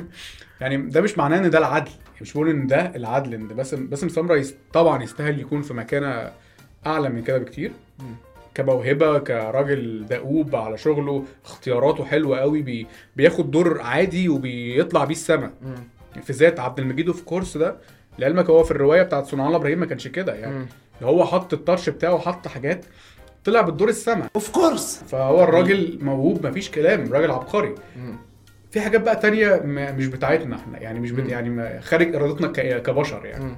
يعني 0.62 0.78
ده 0.78 1.02
مش 1.02 1.18
معناه 1.18 1.38
إن 1.38 1.50
ده 1.50 1.58
العدل. 1.58 1.92
مش 2.22 2.34
بقول 2.34 2.50
إن 2.50 2.68
ده 2.68 2.96
العدل 2.96 3.34
إن 3.34 3.48
ده 3.48 3.56
باسم 3.56 3.88
باسم 3.88 4.10
سمره. 4.10 4.46
طبعا 4.74 5.04
يستاهل 5.04 5.40
يكون 5.40 5.62
في 5.62 5.74
مكانة 5.74 6.32
أعلى 6.86 7.10
من 7.10 7.24
كده 7.24 7.38
بكتير. 7.38 7.72
كموهبة 8.56 9.20
كراجل 9.20 10.06
دؤوب 10.10 10.56
على 10.56 10.78
شغله 10.78 11.24
اختياراته 11.46 12.06
حلوة 12.06 12.40
قوي 12.40 12.62
بي... 12.62 12.88
بياخد 13.16 13.52
دور 13.52 13.82
عادي 13.82 14.30
وبيطلع 14.30 15.04
بيه 15.06 15.16
السما. 15.16 15.52
في 16.24 16.34
ذات 16.34 16.60
عبد 16.60 16.80
المجيد 16.80 17.08
of 17.08 17.22
course 17.22 17.58
ده 17.58 17.76
لعلمك 18.20 18.50
هو 18.50 18.64
في 18.64 18.72
الرواية 18.72 19.02
بتاعت 19.02 19.26
صنع 19.26 19.46
الله 19.46 19.58
إبراهيم 19.58 19.80
ما 19.80 19.86
كانش 19.86 20.08
كده 20.08 20.34
يعني. 20.36 20.66
هو 21.04 21.26
حط 21.26 21.54
ال 21.54 21.60
touch 21.60 21.90
بتاعه 21.90 22.18
حط 22.18 22.48
حاجات 22.48 22.86
طلع 23.46 23.62
بالدور 23.62 23.90
السما. 23.90 24.30
of 24.36 24.50
course 24.52 25.04
فهو 25.08 25.44
الراجل 25.44 25.98
موهوب 26.02 26.48
مفيش 26.48 26.72
كلام 26.72 27.14
راجل 27.14 27.32
عبقري. 27.32 27.76
في 28.72 28.82
حاجات 28.82 29.02
بقى 29.02 29.16
تانية 29.16 29.62
مش 29.66 30.08
بتاعتنا 30.08 30.56
إحنا 30.56 30.80
يعني 30.80 31.00
مش 31.00 31.12
بت... 31.12 31.30
يعني 31.30 31.82
خارج 31.82 32.16
إرادتنا 32.16 32.48
ك... 32.48 32.82
كبشر 32.82 33.26
يعني. 33.26 33.44
مم. 33.46 33.56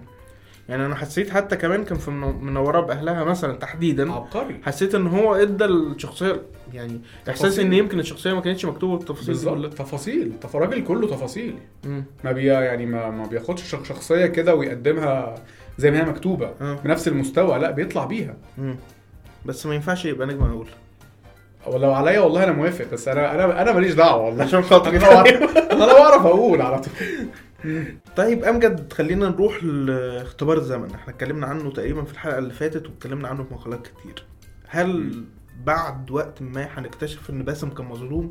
يعني 0.70 0.86
أنا 0.86 0.96
حسيت 0.96 1.30
حتى 1.30 1.56
كمان 1.56 1.84
كان 1.86 1.98
في 1.98 2.12
منو- 2.12 2.32
منورة 2.42 2.80
بأهلها 2.82 3.24
مثلا 3.24 3.54
تحديدا. 3.58 4.12
عبقري. 4.14 4.60
حسيت 4.66 4.96
إن 4.96 5.08
هو 5.08 5.36
إدى 5.36 5.66
الشخصية 5.66 6.42
يعني 6.74 7.02
إحساس. 7.30 7.60
إن 7.60 7.74
يمكن 7.74 8.00
الشخصية 8.00 8.34
ما 8.34 8.42
كانتش 8.42 8.66
مكتوبة 8.66 8.98
بالتفاصيل 8.98 9.26
دي 9.26 9.32
بالظبط 9.32 9.56
كلها. 9.58 9.70
تفاصيل. 9.70 10.32
تف... 10.42 10.56
راجل 10.56 10.84
كله 10.84 11.08
تفاصيل. 11.08 11.56
مم. 11.86 12.04
ما 12.24 12.32
بي 12.32 12.46
يعني 12.46 12.86
ما, 12.86 13.10
ما 13.10 13.26
بياخدش 13.26 13.64
شخ- 13.64 13.84
شخصية 13.84 14.26
كده 14.26 14.56
ويقدمها 14.56 15.36
زي 15.78 15.92
ما 15.92 16.00
هي 16.00 16.06
مكتوبة. 16.06 16.52
آه. 16.62 16.74
بنفس 16.86 17.08
المستوى 17.08 17.60
لا 17.60 17.72
بيطلع 17.72 18.06
بيها. 18.06 18.36
مم. 18.58 18.76
بس 19.46 19.66
ما 19.66 19.76
ينفعش 19.76 20.06
يبقى 20.06 20.28
نجم 20.28 20.44
اول 20.44 20.68
ولو 21.68 21.94
عليا 21.94 22.20
والله 22.20 22.44
أنا 22.44 22.52
موافق 22.52 22.86
بس 22.94 23.08
أنا 23.08 23.36
أنا 23.36 23.62
أنا 23.62 23.72
ماليش 23.74 23.94
دعوة 23.94 24.26
والله. 24.26 24.44
عشان 24.44 24.62
خاطري 24.62 25.00
أعرف- 25.00 25.72
أنا 25.72 25.84
لو 25.84 25.98
أعرف 25.98 26.26
أقول 26.26 26.62
على 26.62 26.80
طول. 26.80 26.94
طيب 28.16 28.44
امجد 28.44 28.94
خلينا 28.94 29.30
نروح 29.30 29.64
لاختبار 29.64 30.58
الزمن. 30.58 30.92
إحنا 30.96 31.14
اتكلمنا 31.14 31.48
عنه 31.48 31.72
تقريبا 31.72 32.04
في 32.04 32.12
الحلقة 32.12 32.38
اللي 32.38 32.54
فاتت 32.54 32.86
واتكلمنا 32.88 33.28
عنه 33.28 33.44
في 33.44 33.54
مقالات 33.54 33.88
كتير. 33.88 34.26
هل 34.68 35.24
بعد 35.66 36.12
وقت 36.12 36.42
ما 36.42 36.68
هنكتشف 36.74 37.30
إن 37.30 37.44
باسم 37.44 37.70
كان 37.70 37.86
مظلوم 37.86 38.30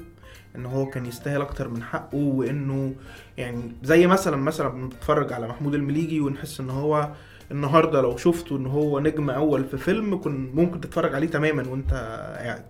إن 0.57 0.67
هو 0.67 0.87
كان 0.87 1.07
يستاهل 1.07 1.41
أكتر 1.41 1.69
من 1.69 1.83
حقه 1.83 2.17
وإنه 2.17 2.95
يعني 3.37 3.73
زي 3.83 4.07
مثلا 4.07 4.37
مثلا 4.37 4.69
بنتفرج 4.69 5.33
على 5.33 5.49
محمود 5.49 5.75
المليجي 5.75 6.21
ونحس 6.21 6.61
إن 6.61 6.71
هو 6.71 7.11
النهارده 7.51 8.01
لو 8.01 8.17
شفته 8.17 8.57
إن 8.57 8.67
هو 8.67 9.01
نجم 9.01 9.31
أول 9.31 9.65
في 9.65 9.77
فيلم 9.77 10.19
كن 10.19 10.51
ممكن 10.55 10.81
تتفرج 10.81 11.15
عليه 11.15 11.29
تماما 11.29 11.69
وأنت 11.69 11.93
قاعد. 12.39 12.65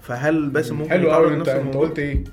فهل 0.00 0.50
باسم 0.50 0.78
ممكن 0.78 0.90
حلو 0.90 1.10
قوي 1.12 1.34
انت 1.34 1.48
أنت؟ 1.48 1.76
قلت 1.76 1.98
إيه؟ 1.98 2.24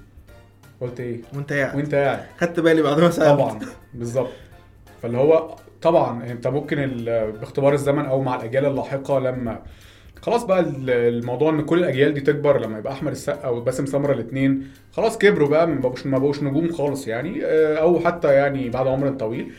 قلت 0.81 1.00
إيه؟ 1.00 1.21
وأنت 1.35 1.53
قاعد. 1.53 1.75
وأنت 1.75 1.95
قاعد. 1.95 2.19
خدت 2.39 2.59
بالي 2.59 2.81
بعد 2.81 3.00
ما 3.00 3.09
سألت. 3.09 3.27
طبعا 3.29 3.59
بالظبط. 3.93 4.29
فاللي 5.01 5.17
هو 5.17 5.55
طبعا 5.81 6.23
أنت 6.31 6.47
ممكن 6.47 7.05
باختبار 7.39 7.73
الزمن 7.73 8.05
أو 8.05 8.21
مع 8.21 8.35
الأجيال 8.35 8.65
اللاحقة 8.65 9.19
لما 9.19 9.59
خلاص 10.21 10.43
بقى 10.43 10.59
ال- 10.59 10.89
الموضوع 10.89 11.50
إن 11.50 11.61
كل 11.61 11.79
الأجيال 11.79 12.13
دي 12.13 12.21
تكبر 12.21 12.59
لما 12.61 12.77
يبقى 12.79 12.93
أحمد 12.93 13.11
السقا 13.11 13.47
وباسم 13.50 13.85
سمرة 13.85 14.13
الاثنين 14.13 14.67
خلاص 14.91 15.17
كبروا 15.17 15.50
بقى 15.50 15.67
ما 15.67 15.79
بقوش 15.79 16.05
ما 16.05 16.17
بقوش 16.17 16.43
نجوم 16.43 16.71
خالص 16.71 17.07
يعني. 17.07 17.45
آه، 17.45 17.75
أو 17.75 18.00
حتى 18.00 18.33
يعني 18.33 18.69
بعد 18.69 18.88
عمر 18.88 19.09
طويل. 19.09 19.51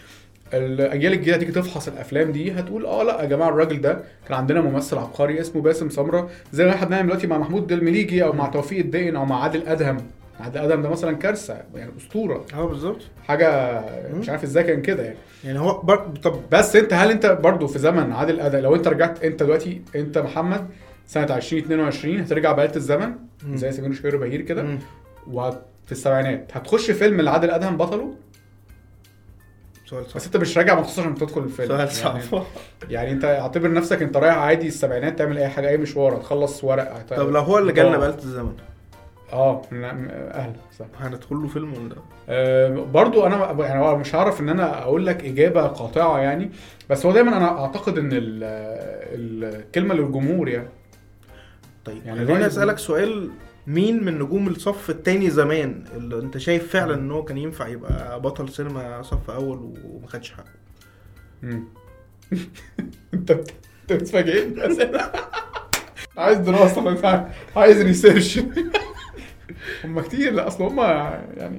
الأجيال 0.54 1.12
الجديدة 1.12 1.36
تيجي 1.36 1.52
تفحص 1.52 1.88
الأفلام 1.88 2.32
دي 2.32 2.52
هتقول 2.52 2.86
آه 2.86 3.02
لأ 3.02 3.20
يا 3.22 3.26
جماعة 3.26 3.48
الراجل 3.48 3.80
ده 3.80 4.02
كان 4.28 4.36
عندنا 4.38 4.60
ممثل 4.60 4.98
عبقري 4.98 5.40
اسمه 5.40 5.62
باسم 5.62 5.88
سمرة 5.90 6.30
زي 6.52 6.64
ما 6.64 6.70
إحنا 6.74 6.86
بنعمل 6.86 7.06
دلوقتي 7.06 7.26
مع 7.26 7.38
محمود 7.38 7.72
المليجي 7.72 8.24
أو 8.24 8.32
مع 8.32 8.46
توفيق 8.46 8.78
الدقن 8.78 9.16
أو 9.16 9.24
مع 9.24 9.42
عادل 9.42 9.62
أدهم. 9.68 9.96
عادل 10.40 10.60
ادهم 10.60 10.82
ده 10.82 10.88
مثلا 10.88 11.16
كارثة 11.16 11.62
يعني 11.74 11.90
أسطورة. 11.96 12.44
آه 12.54 12.64
بالظبط. 12.66 13.00
حاجة 13.28 13.80
مش 14.14 14.28
عارف 14.28 14.44
إزاي 14.44 14.64
كان 14.64 14.82
كده 14.82 15.02
يعني. 15.02 15.16
يعني 15.44 15.58
هو 15.58 15.80
بر... 15.80 15.96
طب 16.22 16.40
بس 16.52 16.76
أنت 16.76 16.92
هل 16.92 17.10
أنت 17.10 17.26
برضو 17.26 17.66
في 17.66 17.78
زمن 17.78 18.12
عادل 18.12 18.40
ادهم 18.40 18.62
لو 18.62 18.74
أنت 18.74 18.88
رجعت 18.88 19.24
أنت 19.24 19.42
دلوقتي 19.42 19.82
أنت 19.96 20.18
محمد 20.18 20.68
سنة 21.06 21.36
2022 21.36 22.20
هترجع 22.20 22.52
بآلة 22.52 22.76
الزمن؟ 22.76 23.12
مم. 23.46 23.56
زي 23.56 23.72
سمير 23.72 23.92
شهير 23.92 24.16
بهير 24.16 24.40
كده. 24.40 24.78
وفي 25.30 25.58
السبعينات. 25.92 26.50
هتخش 26.54 26.90
فيلم 26.90 27.20
اللي 27.20 27.30
عادل 27.30 27.50
ادهم 27.50 27.76
بطله؟ 27.76 28.14
سؤال 29.86 30.04
صعب. 30.06 30.16
بس 30.16 30.26
أنت 30.26 30.36
مش 30.36 30.58
راجع 30.58 30.80
مخصوص 30.80 30.98
عشان 30.98 31.14
تدخل 31.14 31.40
الفيلم. 31.42 31.68
سؤال 31.68 31.78
يعني, 32.14 32.22
صعب. 32.22 32.42
يعني 32.90 33.12
أنت 33.12 33.24
اعتبر 33.24 33.72
نفسك 33.72 34.02
أنت 34.02 34.16
رايح 34.16 34.36
عادي 34.38 34.66
السبعينات 34.68 35.18
تعمل 35.18 35.38
أي 35.38 35.48
حاجة 35.48 35.68
أي 35.68 35.76
مشوار 35.76 36.16
هتخلص 36.16 36.64
ورق 36.64 36.96
هت... 36.96 37.14
طب 37.14 37.30
لو 37.30 37.40
هو 37.40 37.58
اللي 37.58 37.72
جالنا. 37.72 37.98
بآلة 37.98 38.14
الزمن؟ 38.14 38.52
آه 39.32 39.62
نعم، 39.70 40.08
أهلا 40.10 40.52
صح. 40.78 40.86
هندخل 40.98 41.36
له 41.36 41.48
فيلم 41.48 41.72
ولا؟ 41.72 41.96
آه، 42.28 42.68
برضو 42.94 43.26
أنا 43.26 43.66
يعني 43.66 43.96
مش 43.96 44.14
هعرف 44.14 44.40
إن 44.40 44.48
أنا 44.48 44.82
أقول 44.82 45.06
لك 45.06 45.24
إجابة 45.24 45.62
قاطعة 45.66 46.18
يعني 46.18 46.50
بس 46.90 47.06
هو 47.06 47.12
دايما 47.12 47.36
أنا 47.36 47.60
أعتقد 47.60 47.98
إن 47.98 48.10
ال- 48.12 49.54
الكلمة 49.54 49.94
للجمهور 49.94 50.48
يعني. 50.48 50.68
طيب 51.84 52.06
يعني 52.06 52.26
خليني 52.26 52.46
أسألك 52.46 52.78
سؤال 52.78 53.30
مين 53.66 54.04
من 54.04 54.18
نجوم 54.18 54.48
الصف 54.48 54.90
التاني 54.90 55.30
زمان 55.30 55.84
اللي 55.96 56.18
أنت 56.18 56.38
شايف 56.38 56.72
فعلا 56.72 56.94
إن 56.94 57.10
هو 57.10 57.24
كان 57.24 57.38
ينفع 57.38 57.68
يبقى 57.68 58.20
بطل 58.20 58.48
سينما 58.48 59.02
صف 59.02 59.30
أول 59.30 59.58
وما 59.84 60.06
خدش 60.06 60.32
حقه. 60.32 60.44
أنت 63.14 63.30
أنت 63.82 63.92
بتفاجئني. 63.92 64.62
عايز 66.16 66.38
دراسة 66.38 67.26
عايز 67.56 67.82
ريسيرش 67.82 68.38
هم 69.84 70.00
كتير 70.00 70.32
لا 70.32 70.46
أصل 70.46 70.64
هم 70.64 70.80
يعني 70.80 71.58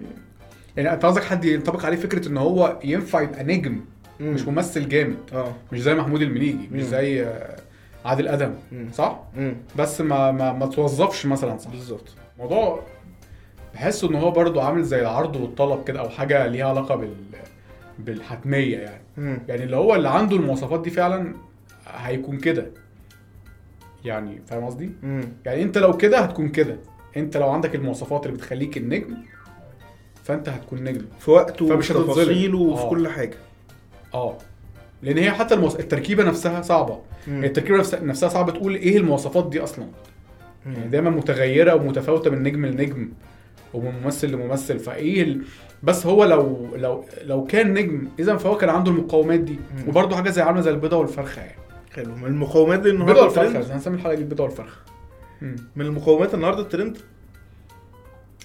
يعني 0.78 0.94
أنت 0.94 1.06
قصدك 1.06 1.24
حد 1.24 1.46
ينطبق 1.46 1.86
عليه 1.86 1.98
فكرة 1.98 2.28
إن 2.28 2.38
هو 2.38 2.80
ينفع 2.84 3.22
يبقى 3.22 3.44
نجم 3.44 3.80
مش 4.20 4.48
ممثل 4.48 4.90
جامد. 4.90 5.18
آه. 5.34 5.54
مش 5.72 5.82
زي 5.82 5.94
محمود 5.96 6.22
المليجي 6.22 6.68
مش 6.72 6.84
مم. 6.84 6.90
زي 6.90 7.24
آه، 7.26 7.56
عادل 8.06 8.28
آدم 8.28 8.54
مم. 8.72 8.88
صح؟ 8.94 9.20
امم 9.38 9.56
بس 9.78 10.02
ما 10.02 10.32
ما, 10.32 10.54
ما 10.54 10.66
توظفش 10.66 11.26
مثلا 11.26 11.58
صح. 11.58 11.70
بالظبط. 11.72 12.16
الموضوع 12.36 12.84
بحسه 13.74 14.10
إن 14.10 14.16
هو 14.16 14.32
برضو 14.32 14.60
عامل 14.62 14.84
زي 14.84 15.02
العرض 15.02 15.36
والطلب 15.36 15.84
كده 15.84 16.00
أو 16.00 16.10
حاجة 16.10 16.48
ليها 16.48 16.66
علاقة 16.70 16.96
بال 16.96 17.14
بالحتمية 18.00 18.78
يعني. 18.78 19.04
امم 19.18 19.40
يعني 19.48 19.64
اللي 19.64 19.76
هو 19.76 19.96
اللي 19.96 20.10
عنده 20.10 20.36
المواصفات 20.36 20.82
دي 20.82 20.90
فعلا 20.90 21.34
هيكون 21.88 22.38
كده. 22.38 22.66
يعني 24.06 24.42
فاهم 24.48 24.64
قصدي؟ 24.66 24.92
يعني 25.46 25.64
أنت 25.64 25.78
لو 25.78 25.98
كده 25.98 26.20
هتكون 26.20 26.50
كده. 26.50 26.78
انت 27.18 27.38
لو 27.38 27.50
عندك 27.50 27.76
المواصفات 27.76 28.26
اللي 28.26 28.38
بتخليك 28.38 28.78
النجم 28.78 29.18
فانت 30.24 30.50
هتكون 30.50 30.84
نجم 30.84 31.06
في 31.20 31.32
وقته 31.32 31.68
فمش 31.68 31.92
وفي. 31.92 32.04
تفاصيله 32.04 32.58
وفي 32.60 32.82
آه. 32.84 32.90
كل 32.90 33.08
حاجة 33.08 33.38
آه 34.14 34.38
لأن 35.02 35.18
هي 35.18 35.32
حتى 35.32 35.54
المواص... 35.56 35.76
التركيبة 35.76 36.24
نفسها 36.24 36.62
صعبة 36.62 37.00
مم. 37.28 37.44
التركيبة 37.44 37.78
نفسها, 37.80 38.00
نفسها 38.00 38.30
صعبة 38.30 38.52
تقول 38.52 38.76
إيه 38.76 38.98
المواصفات 38.98 39.50
دي 39.50 39.64
أصلا 39.64 39.86
يعني. 40.66 40.88
دايما 40.90 41.10
متغيرة 41.10 41.76
ومتفاوتة 41.76 42.30
من 42.32 42.44
نجم 42.44 42.66
لنجم 42.66 43.10
ومن 43.74 43.92
ممثل 44.04 44.32
لممثل 44.32 44.80
فإيه 44.80 45.24
ال... 45.24 45.42
بس 45.84 46.06
هو 46.06 46.26
لو 46.26 46.68
لو 46.76 47.06
لو 47.24 47.46
كان 47.46 47.74
نجم 47.74 48.08
اذا 48.20 48.36
فهو 48.38 48.58
كان 48.58 48.70
عنده 48.70 48.92
المقومات 48.92 49.40
دي. 49.40 49.60
وبرده 49.88 50.16
حاجة 50.16 50.30
زي 50.30 50.42
عاملة 50.42 50.62
زي 50.62 50.72
البيضة 50.72 50.98
والفرخة 50.98 51.42
يعني 51.42 51.58
حلو 51.96 52.14
المقومات 52.28 52.80
دي 52.80 52.90
البيضة 52.90 53.02
النهارده 53.04 53.24
والفرخة 53.24 53.48
الترند 53.48 53.72
هنسمي 53.72 53.96
الحلقة 53.96 54.16
دي 54.16 54.22
البيضة 54.22 54.44
والفرخة. 54.44 54.78
من 55.76 55.86
المقومات 55.86 56.34
النهارده 56.34 56.62
الترند؟ 56.62 56.98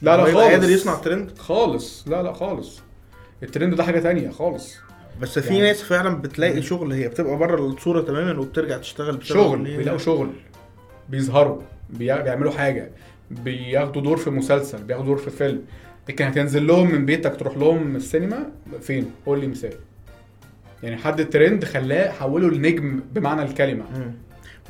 لا 0.02 0.16
لا 0.16 0.24
خالص. 0.24 0.36
قادر 0.36 0.70
يصنع 0.70 0.94
ترند. 0.94 1.38
خالص. 1.38 2.08
لا 2.08 2.22
لا 2.22 2.32
خالص. 2.32 2.80
الترند 3.42 3.74
ده 3.74 3.84
حاجة 3.84 4.00
تانية 4.00 4.30
خالص. 4.30 4.76
بس 5.20 5.38
في 5.38 5.48
يعني- 5.54 5.60
ناس 5.60 5.82
فعلا 5.82 6.16
بتلاقي 6.16 6.54
مم. 6.54 6.60
شغل 6.62 6.92
هي 6.92 7.08
بتبقى 7.08 7.36
بره 7.36 7.66
الصورة 7.66 8.00
تماما 8.00 8.40
وبترجع 8.40 8.76
تشتغل 8.78 9.26
شغل 9.26 9.58
بيلاقوا 9.76 9.98
شغل 9.98 10.30
بيظهروا 11.08 11.60
بي- 11.90 12.22
بيعملوا 12.22 12.52
حاجة 12.52 12.90
بياخدوا 13.30 14.02
دور 14.02 14.16
في 14.16 14.30
مسلسل 14.30 14.82
بياخدوا 14.82 15.06
دور 15.06 15.16
في 15.16 15.30
فيلم. 15.30 15.62
لكن 16.08 16.24
هتنزل 16.24 16.66
لهم 16.66 16.92
من 16.92 17.06
بيتك 17.06 17.36
تروح 17.36 17.56
لهم 17.56 17.96
السينما؟ 17.96 18.50
فين؟ 18.80 19.10
قول 19.26 19.40
لي 19.40 19.46
مثال. 19.46 19.72
يعني 20.82 20.96
حد 20.96 21.20
الترند 21.20 21.64
خلاه 21.64 22.10
حوله 22.10 22.50
لنجم 22.50 23.00
بمعنى 23.12 23.42
الكلمة. 23.42 23.84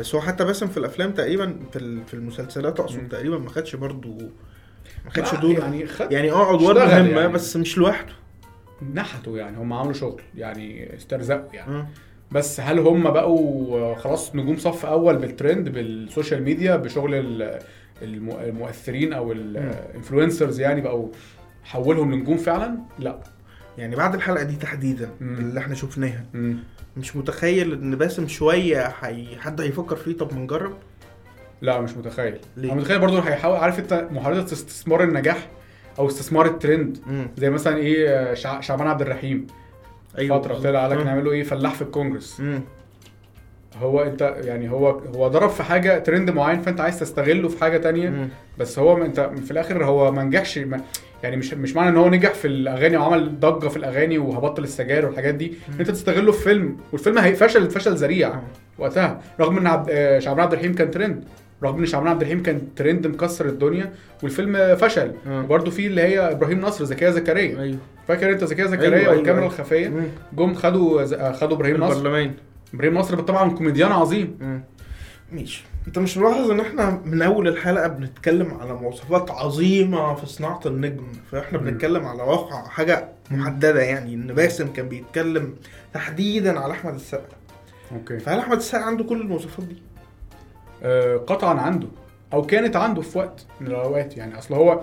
بس 0.01 0.15
هو 0.15 0.21
حتى 0.21 0.45
باسم 0.45 0.67
في 0.69 0.77
الأفلام 0.77 1.13
تقريبا 1.13 1.57
في 1.73 2.01
في 2.07 2.15
المسلسلات. 2.15 2.81
أقصد 2.81 3.09
تقريبا 3.09 3.39
ما 3.39 3.49
خدش 3.51 3.77
برضو 3.77 4.15
ما 5.05 5.11
خدش 5.11 5.35
دور 5.35 5.59
يعني 5.59 5.87
خد 5.87 6.13
يعني 6.13 6.31
آه 6.33 6.55
أدوار 6.55 6.75
مهمة 6.79 7.21
يعني. 7.21 7.33
بس 7.33 7.57
مش 7.57 7.79
لوحده 7.79 8.13
نحتوا 8.95 9.39
يعني 9.39 9.57
هم 9.57 9.73
عملوا 9.73 9.93
شغل 9.93 10.23
يعني 10.37 10.97
استرزقوا 10.97 11.53
يعني 11.55 11.77
آه. 11.77 11.87
بس 12.33 12.61
هل 12.61 12.79
هم 12.79 13.11
بقوا 13.11 13.95
خلاص 13.95 14.35
نجوم 14.37 14.57
صف 14.57 14.87
أول 14.87 15.17
بال 15.17 15.32
trend 15.32 15.69
بال 15.69 15.87
social 15.87 16.43
media 16.43 16.77
بشغل 16.77 17.15
ال- 17.15 17.59
الم- 18.03 18.31
المؤثرين 18.41 19.13
أو 19.13 19.33
ال 19.33 19.43
influencers 19.43 20.61
يعني 20.61 20.81
بقوا 20.81 21.09
حولهم 21.65 22.15
لنجوم 22.15 22.37
فعلا 22.37 22.79
لا 22.99 23.19
يعني 23.79 23.97
بعد 23.97 24.15
الحلقة 24.15 24.43
دي 24.45 24.57
تحديدا 24.57 25.11
مم. 25.21 25.35
اللي 25.35 25.61
إحنا 25.61 25.75
شفناها 25.75 26.25
مم. 26.35 26.57
مش 26.97 27.17
متخيل 27.17 27.73
إن 27.73 27.97
باسم 27.97 28.29
شوية 28.29 28.89
حي... 28.89 29.37
حد 29.37 29.61
هيفكر 29.61 29.97
فيه 29.97 30.17
طب 30.17 30.35
ما 30.35 30.41
نجرب 30.41 30.77
لا 31.63 31.81
مش 31.81 31.97
متخيل 31.97 32.39
ليه؟ 32.57 32.73
أنا 32.73 32.81
متخيل 32.81 32.99
برضه 32.99 33.21
هيحاول 33.21 33.57
عارف 33.57 33.79
انت 33.79 34.09
محاولة 34.13 34.45
استثمار 34.45 35.03
النجاح 35.03 35.49
أو 35.99 36.07
استثمار 36.09 36.47
الترند 36.47 36.99
مم. 37.07 37.27
زي 37.39 37.51
مثلا 37.51 37.77
إيه 37.77 38.35
شع- 38.35 38.61
شعبان 38.61 38.87
عبد 38.87 39.03
الرحيم 39.03 39.47
أيوه 40.19 40.41
فترة 40.41 40.55
طلع 40.55 40.83
قال 40.89 40.99
لك. 40.99 41.07
نعمله 41.07 41.33
إيه 41.33 41.43
فلاح 41.43 41.75
في 41.75 41.83
الكونجرس 41.83 42.41
مم. 42.41 42.61
هو 43.77 44.03
انت 44.03 44.35
يعني 44.45 44.71
هو 44.71 44.89
هو 44.91 45.29
ضرب 45.29 45.51
في 45.51 45.63
حاجة 45.63 45.99
ترند 45.99 46.31
معين 46.31 46.61
فانت 46.61 46.81
عايز 46.81 47.01
تستغله 47.01 47.49
في 47.49 47.61
حاجة 47.61 47.79
تانية. 47.79 48.09
مم. 48.11 48.29
بس 48.59 48.79
هو 48.79 49.05
انت 49.05 49.31
في 49.45 49.51
الآخر 49.51 49.85
هو 49.85 50.13
ما 50.13 50.25
نجحش 50.25 50.59
ما 50.59 50.81
يعني 51.23 51.37
مش 51.37 51.55
مش 51.55 51.77
معنى 51.77 51.89
ان 51.91 51.97
هو 51.97 52.09
نجح 52.09 52.35
في 52.35 52.47
الأغاني 52.49 52.97
وعمل 52.97 53.41
ضجة 53.41 53.69
في 53.69 53.77
الأغاني 53.77 54.19
وهبطل 54.19 54.63
السجاير 54.65 55.07
والحاجات 55.07 55.35
دي. 55.35 55.53
إن 55.69 55.81
انت 55.81 55.91
تستغله 55.91 56.33
في 56.33 56.43
فيلم 56.43 56.77
والفيلم 56.93 57.19
هيفشل 57.19 57.71
فشل 57.71 57.95
ذريع. 57.95 58.33
وقتها. 58.79 59.21
رغم 59.41 59.59
ان 59.59 59.67
عبد 59.67 59.89
آه، 59.91 60.19
شعبان 60.19 60.41
عبد 60.41 60.53
الرحيم 60.53 60.75
كان 60.75 60.91
ترند. 60.91 61.25
رغم 61.63 61.79
ان 61.79 61.87
شعبان 61.87 62.09
عبد 62.09 62.21
الرحيم 62.21 62.43
كان 62.43 62.61
ترند 62.77 63.07
مكسر 63.07 63.47
الدنيا 63.47 63.93
والفيلم 64.23 64.77
فشل. 64.77 65.13
وبرده 65.31 65.71
في 65.71 65.87
اللي 65.87 66.03
هي 66.03 66.19
إبراهيم 66.21 66.61
نصر 66.61 66.85
زكيه 66.85 67.11
زكريا. 67.11 67.61
أيوه. 67.63 67.79
فاكر 68.09 68.33
انت 68.33 68.45
زكيه 68.45 68.65
زكريا 68.65 68.89
أيوة، 68.89 68.99
أيوة، 69.01 69.11
والكاميرا 69.11 69.43
أيوة. 69.43 69.55
الخفية. 69.55 69.93
جم 70.33 70.55
خدوا 70.55 71.33
خدوا 71.33 71.57
إبراهيم 71.57 71.77
نصر. 71.77 72.31
إبراهيم 72.75 72.95
نصر 72.99 73.21
طبعا 73.21 73.51
كوميديان 73.51 73.93
عظيم. 73.93 74.39
مم. 74.41 74.63
ماشي. 75.33 75.65
انت 75.87 75.99
مش 75.99 76.17
ملاحظ 76.19 76.51
ان 76.51 76.61
إحنا 76.61 77.03
من 77.05 77.23
اول 77.23 77.49
الحلقة 77.49 77.89
بنتكلم 77.89 78.55
على 78.61 78.75
مواصفات 78.75 79.31
عظيمة 79.31 80.15
في 80.15 80.27
صناعة 80.27 80.61
النجم؟ 80.67 81.07
فاحنا. 81.33 81.59
بنتكلم 81.59 82.07
على 82.07 82.23
واقع 82.23 82.69
حاجة 82.69 83.09
محددة 83.31 83.83
يعني. 83.83 84.15
إن 84.15 84.27
باسم 84.27 84.73
كان 84.73 84.89
بيتكلم 84.89 85.55
تحديدا 85.95 86.61
على 86.61 86.73
أحمد 86.73 86.95
السقا. 86.95 87.37
أوكي. 87.93 88.19
فهل 88.19 88.39
أحمد 88.39 88.57
السقا 88.57 88.83
عنده 88.83 89.05
كل 89.05 89.21
المواصفات 89.21 89.67
دي؟ 89.67 89.77
آه، 90.83 91.17
قطعا 91.17 91.55
عنده. 91.61 91.89
أو 92.33 92.43
كانت 92.43 92.77
عنده 92.77 93.03
في 93.03 93.19
وقت 93.19 93.47
من 93.61 93.67
الأوقات 93.67 94.17
يعني. 94.17 94.39
أصل 94.39 94.55
هو 94.55 94.81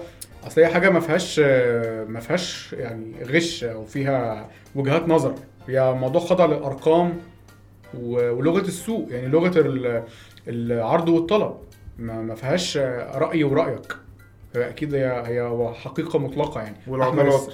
أصل 0.47 0.61
هي 0.61 0.67
حاجة 0.67 0.89
ما 0.89 0.99
فيهاش 0.99 1.41
آه، 1.43 2.05
ما 2.05 2.19
فيهاش 2.19 2.73
يعني 2.73 3.13
غش 3.23 3.63
أو 3.63 3.85
فيها 3.85 4.49
وجهات 4.75 5.07
نظر. 5.07 5.35
هي 5.67 5.93
موضوع 5.93 6.21
خضع 6.21 6.45
للأرقام 6.45 7.13
ولغة 8.03 8.61
السوق 8.61 9.07
يعني 9.11 9.27
لغة 9.27 9.59
ال- 9.59 10.03
العرض 10.47 11.09
والطلب. 11.09 11.53
ما 11.99 12.21
ما 12.21 12.35
فيهاش 12.35 12.77
آه، 12.77 13.17
رأي 13.17 13.43
ورأيك. 13.43 13.95
أكيد 14.55 14.93
هي 14.95 15.23
هي 15.25 15.71
حقيقة 15.73 16.19
مطلقة 16.19 16.61
يعني. 16.61 16.75
والعضلات. 16.87 17.53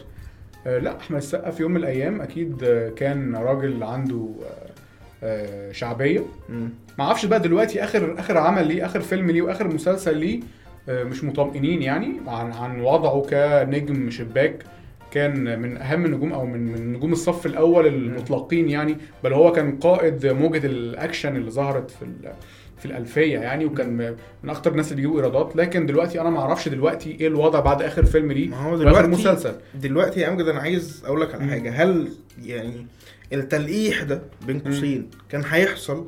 آه، 0.68 0.78
لا 0.80 0.98
أحمد 0.98 1.18
السقا 1.18 1.52
في 1.52 1.62
يوم 1.64 1.72
من 1.72 1.78
الأيام 1.78 2.22
أكيد 2.22 2.66
كان 2.96 3.36
راجل 3.36 3.84
عنده 3.84 4.28
آه، 4.44 4.70
آه، 5.24 5.72
شعبية. 5.72 6.20
ما 7.00 7.04
أعرفش 7.06 7.26
بقى 7.26 7.40
دلوقتي 7.40 7.84
آخر 7.84 8.20
آخر 8.20 8.38
عمل 8.38 8.68
ليه 8.68 8.86
آخر 8.86 9.00
فيلم 9.00 9.32
ليه 9.32 9.42
وآخر 9.42 9.68
مسلسل 9.68 10.18
ليه 10.18 10.40
مش 10.90 11.24
مطمئنين 11.24 11.82
يعني 11.82 12.14
عن 12.28 12.52
عن 12.54 12.82
وضعه 12.82 13.22
كنجم 13.22 14.10
شباك. 14.10 14.64
كان 15.12 15.60
من 15.62 15.77
أهم 15.77 16.06
النجوم 16.06 16.34
أو 16.34 16.46
من 16.46 16.72
من 16.72 16.94
نجوم 16.94 17.12
الصف 17.12 17.46
الأول 17.46 17.88
المطلقين 17.88 18.70
يعني 18.70 18.98
بل 19.24 19.34
هو 19.34 19.51
كان 19.51 19.77
قائد 19.77 20.25
موجة 20.25 20.65
الأكشن 20.65 21.36
اللي 21.36 21.51
ظهرت 21.51 21.91
في 21.91 22.06
في 22.77 22.86
الألفية 22.86 23.39
يعني 23.39 23.65
وكان 23.65 24.15
من 24.44 24.50
أكتر 24.50 24.72
الناس 24.72 24.86
اللي 24.86 24.96
بيجيبوا 24.96 25.18
إيرادات. 25.22 25.56
لكن 25.56 25.86
دلوقتي 25.86 26.22
أنا 26.22 26.30
ما 26.30 26.39
أعرفش 26.39 26.68
دلوقتي 26.68 27.12
إيه 27.12 27.27
الوضع 27.27 27.60
بعد 27.60 27.82
آخر 27.82 28.06
فيلم 28.06 28.32
ليه 28.32 28.50
ما 28.50 28.58
هو 28.58 28.77
دلوقتي 28.77 29.08
مسلسل. 29.08 29.56
دلوقتي 29.75 30.20
يا 30.20 30.30
أمجد 30.30 30.48
أنا 30.48 30.60
عايز 30.60 31.03
أقول 31.06 31.22
لك 31.22 31.36
على. 31.36 31.51
حاجة. 31.51 31.84
هل 31.84 32.08
يعني 32.44 32.88
التلقيح 33.34 34.03
ده 34.03 34.22
بين 34.48 34.60
قوسين 34.60 35.10
كان 35.30 35.44
هيحصل 35.50 36.08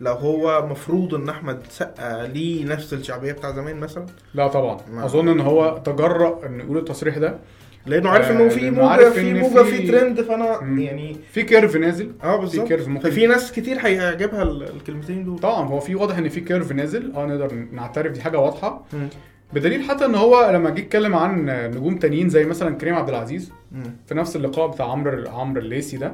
لو 0.00 0.12
هو 0.12 0.66
مفروض 0.70 1.14
إن 1.14 1.28
أحمد 1.28 1.60
سقا 1.70 2.26
ليه 2.26 2.64
نفس 2.64 2.92
الشعبية 2.94 3.32
بتاع 3.32 3.50
زمان 3.52 3.76
مثلا؟ 3.80 4.06
لا 4.34 4.48
طبعا. 4.48 4.80
أظن 5.04 5.28
إن 5.28 5.40
هو 5.40 5.82
تجرأ 5.84 6.46
انه 6.46 6.64
يقول 6.64 6.78
التصريح 6.78 7.18
ده 7.18 7.38
لأنه 7.86 8.08
عارف 8.10 8.26
آه، 8.28 8.32
إنه 8.32 8.48
في 8.48 8.60
لأنه 8.60 8.82
موجه 8.82 9.10
في 9.10 9.34
موجة 9.34 9.62
في- 9.62 9.76
في 9.76 9.86
ترند 9.92 10.20
فأنا 10.22 10.60
مم. 10.60 10.78
يعني 10.78 11.16
في 11.32 11.42
curve 11.42 11.76
نازل. 11.76 12.12
آه 12.24 12.34
في 12.36 12.40
بالظبط. 12.40 12.68
curve 12.68 12.88
ممكن 12.88 13.10
ففي 13.10 13.26
ناس 13.26 13.52
كتير 13.52 13.78
هيعجبها 13.80 14.42
ال- 14.42 14.62
الكلمتين 14.76 15.24
دول. 15.24 15.38
طبعا 15.38 15.68
هو 15.68 15.80
في 15.80 15.94
واضح 15.94 16.18
إن 16.18 16.28
في 16.28 16.40
curve 16.40 16.72
نازل. 16.72 17.12
آه 17.16 17.26
نقدر 17.26 17.54
نعترف 17.72 18.12
دي 18.12 18.20
حاجة 18.22 18.38
واضحة. 18.38 18.84
مم. 18.92 19.08
بدليل 19.52 19.82
حتى 19.82 20.04
إن 20.04 20.14
هو 20.14 20.50
لما 20.54 20.70
جه 20.70 20.78
يتكلم 20.80 21.14
عن 21.14 21.46
نجوم 21.76 21.96
تانيين 21.96 22.28
زي 22.28 22.44
مثلا 22.44 22.74
كريم 22.74 22.94
عبد 22.94 23.08
العزيز 23.08 23.52
مم. 23.72 23.82
في 24.06 24.14
نفس 24.14 24.36
اللقاء 24.36 24.66
بتاع 24.68 24.90
عمرو 24.90 25.28
عمرو 25.30 25.60
الليثي 25.60 25.96
ده. 25.96 26.12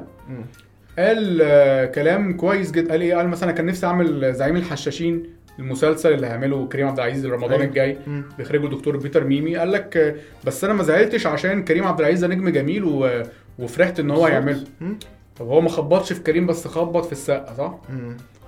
قال 0.99 1.39
آه، 1.43 1.85
كلام 1.85 2.33
كويس 2.37 2.71
جدا. 2.71 2.91
قال 2.91 3.01
إيه؟ 3.01 3.15
قال 3.15 3.27
مثلا 3.27 3.51
كان 3.51 3.65
نفسي 3.65 3.85
أعمل 3.85 4.33
زعيم 4.33 4.55
الحشاشين. 4.55 5.23
المسلسل 5.59 6.13
اللي 6.13 6.27
هيعمله 6.27 6.67
كريم 6.67 6.87
عبد 6.87 6.99
العزيز 6.99 7.25
رمضان 7.25 7.51
أيوة. 7.51 7.63
الجاي. 7.63 7.97
بيخرجه 8.37 8.67
دكتور 8.67 8.97
بيتر 8.97 9.23
ميمي 9.23 9.55
قال 9.55 9.71
لك 9.71 10.15
بس 10.43 10.63
أنا 10.63 10.73
ما 10.73 10.83
زعلتش 10.83 11.27
عشان 11.27 11.63
كريم 11.63 11.83
عبد 11.83 11.99
العزيز 11.99 12.19
ده 12.25 12.27
نجم 12.27 12.49
جميل 12.49 12.83
و... 12.83 13.23
وفرحت 13.59 13.99
إن 13.99 14.11
هو 14.11 14.15
بالظبط. 14.15 14.31
يعمله 14.33 14.63
مم. 14.81 14.99
طب 15.39 15.45
هو 15.47 15.61
ما 15.61 15.69
خبطش 15.69 16.13
في 16.13 16.19
كريم 16.23 16.47
بس 16.47 16.67
خبط 16.67 17.05
في 17.05 17.11
السقه 17.11 17.53
صح؟ 17.53 17.79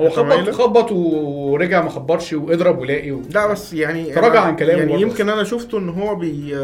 هو 0.01 0.09
خبط؟ 0.09 0.49
خبط 0.49 0.91
ورجع 0.91 1.81
ما 1.81 1.89
خبطش 1.89 2.33
واضرب 2.33 2.79
ولاقي 2.79 3.11
و... 3.11 3.21
لا 3.33 3.47
بس 3.47 3.73
يعني 3.73 4.11
تراجع 4.11 4.39
عن 4.41 4.55
كلامه 4.55 4.79
يعني 4.79 4.91
برضه. 4.91 5.01
يمكن 5.01 5.29
أنا 5.29 5.43
شفته 5.43 5.77
إن 5.77 5.89
هو 5.89 6.15
بي 6.15 6.55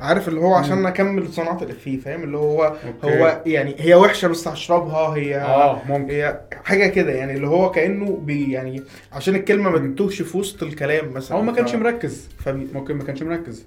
عارف 0.00 0.28
اللي 0.28 0.40
هو 0.40 0.54
عشان 0.54 0.86
أكمل 0.86 1.28
صناعة 1.32 1.62
الإفيه 1.62 1.98
فاهم 2.00 2.22
اللي 2.22 2.36
هو 2.38 2.64
okay. 2.64 3.18
هو 3.20 3.42
يعني 3.46 3.74
هي 3.78 3.94
وحشة 3.94 4.28
بس 4.28 4.48
هشربها 4.48 5.16
هي 5.16 5.36
آه 5.36 5.82
ممكن 5.88 6.10
هي 6.14 6.40
حاجة 6.64 6.86
كده 6.86 7.12
يعني 7.12 7.32
اللي 7.34 7.46
هو 7.46 7.70
كأنه 7.70 8.18
بي 8.22 8.52
يعني 8.52 8.82
عشان 9.12 9.34
الكلمة 9.34 9.70
ما. 9.70 9.78
تتوهش 9.94 10.22
في 10.22 10.38
وسط 10.38 10.62
الكلام 10.62 11.12
مثلا 11.12 11.38
هو 11.38 11.42
ما 11.42 11.52
كانش 11.52 11.70
ف- 11.70 11.74
مركز 11.76 12.28
فبي... 12.38 12.68
ممكن 12.74 12.94
ما 12.94 13.04
كانش 13.04 13.22
مركز 13.22 13.66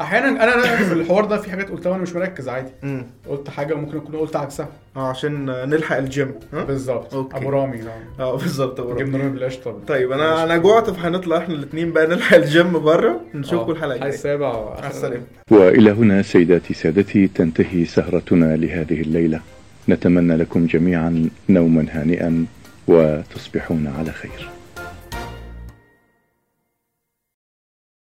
أحيانا 0.00 0.28
أنا 0.28 0.54
أنا 0.54 0.62
في 0.76 0.92
الحوار 0.92 1.24
ده 1.24 1.36
في 1.36 1.50
حاجات 1.50 1.70
قلتها 1.70 1.90
وأنا 1.90 2.02
مش 2.02 2.12
مركز 2.12 2.48
عادي. 2.48 2.70
مم. 2.82 3.06
قلت 3.28 3.50
حاجة 3.50 3.74
وممكن 3.74 3.96
أكون 3.96 4.16
قلت 4.16 4.36
عكسها. 4.36 4.68
آه 4.96 5.08
عشان 5.08 5.44
نلحق 5.46 5.96
الجيم. 5.96 6.34
بالظبط. 6.52 7.14
أبو 7.14 7.50
رامي 7.50 7.78
نعم. 7.78 8.00
آه 8.20 8.36
بالظبط 8.36 8.78
يا 8.78 8.84
برافو. 8.84 8.98
جبنا 8.98 9.18
رامي 9.18 9.30
بالقشطه 9.30 9.76
طيب 9.88 10.12
أنا 10.12 10.44
أنا 10.44 10.56
جوعت 10.56 10.90
فهنطلع 10.90 11.38
إحنا 11.38 11.54
الاثنين 11.54 11.92
بقى 11.92 12.06
نلحق 12.06 12.36
الجيم 12.36 12.72
بره. 12.78 13.20
نشوفكم 13.34 13.70
الحلقة 13.72 13.94
الحلقة 13.94 13.94
الجايه 13.94 14.08
السابع 14.14 14.76
وإلى 15.50 15.90
هنا 15.90 16.22
سيداتي 16.22 16.74
سادتي 16.74 17.28
تنتهي 17.28 17.84
سهرتنا 17.84 18.56
لهذه 18.56 19.00
الليلة. 19.00 19.40
نتمنى 19.88 20.36
لكم 20.36 20.66
جميعا 20.66 21.28
نوما 21.48 21.86
هانئا 21.90 22.46
وتصبحون 22.88 23.86
على 23.98 24.12
خير. 24.12 24.48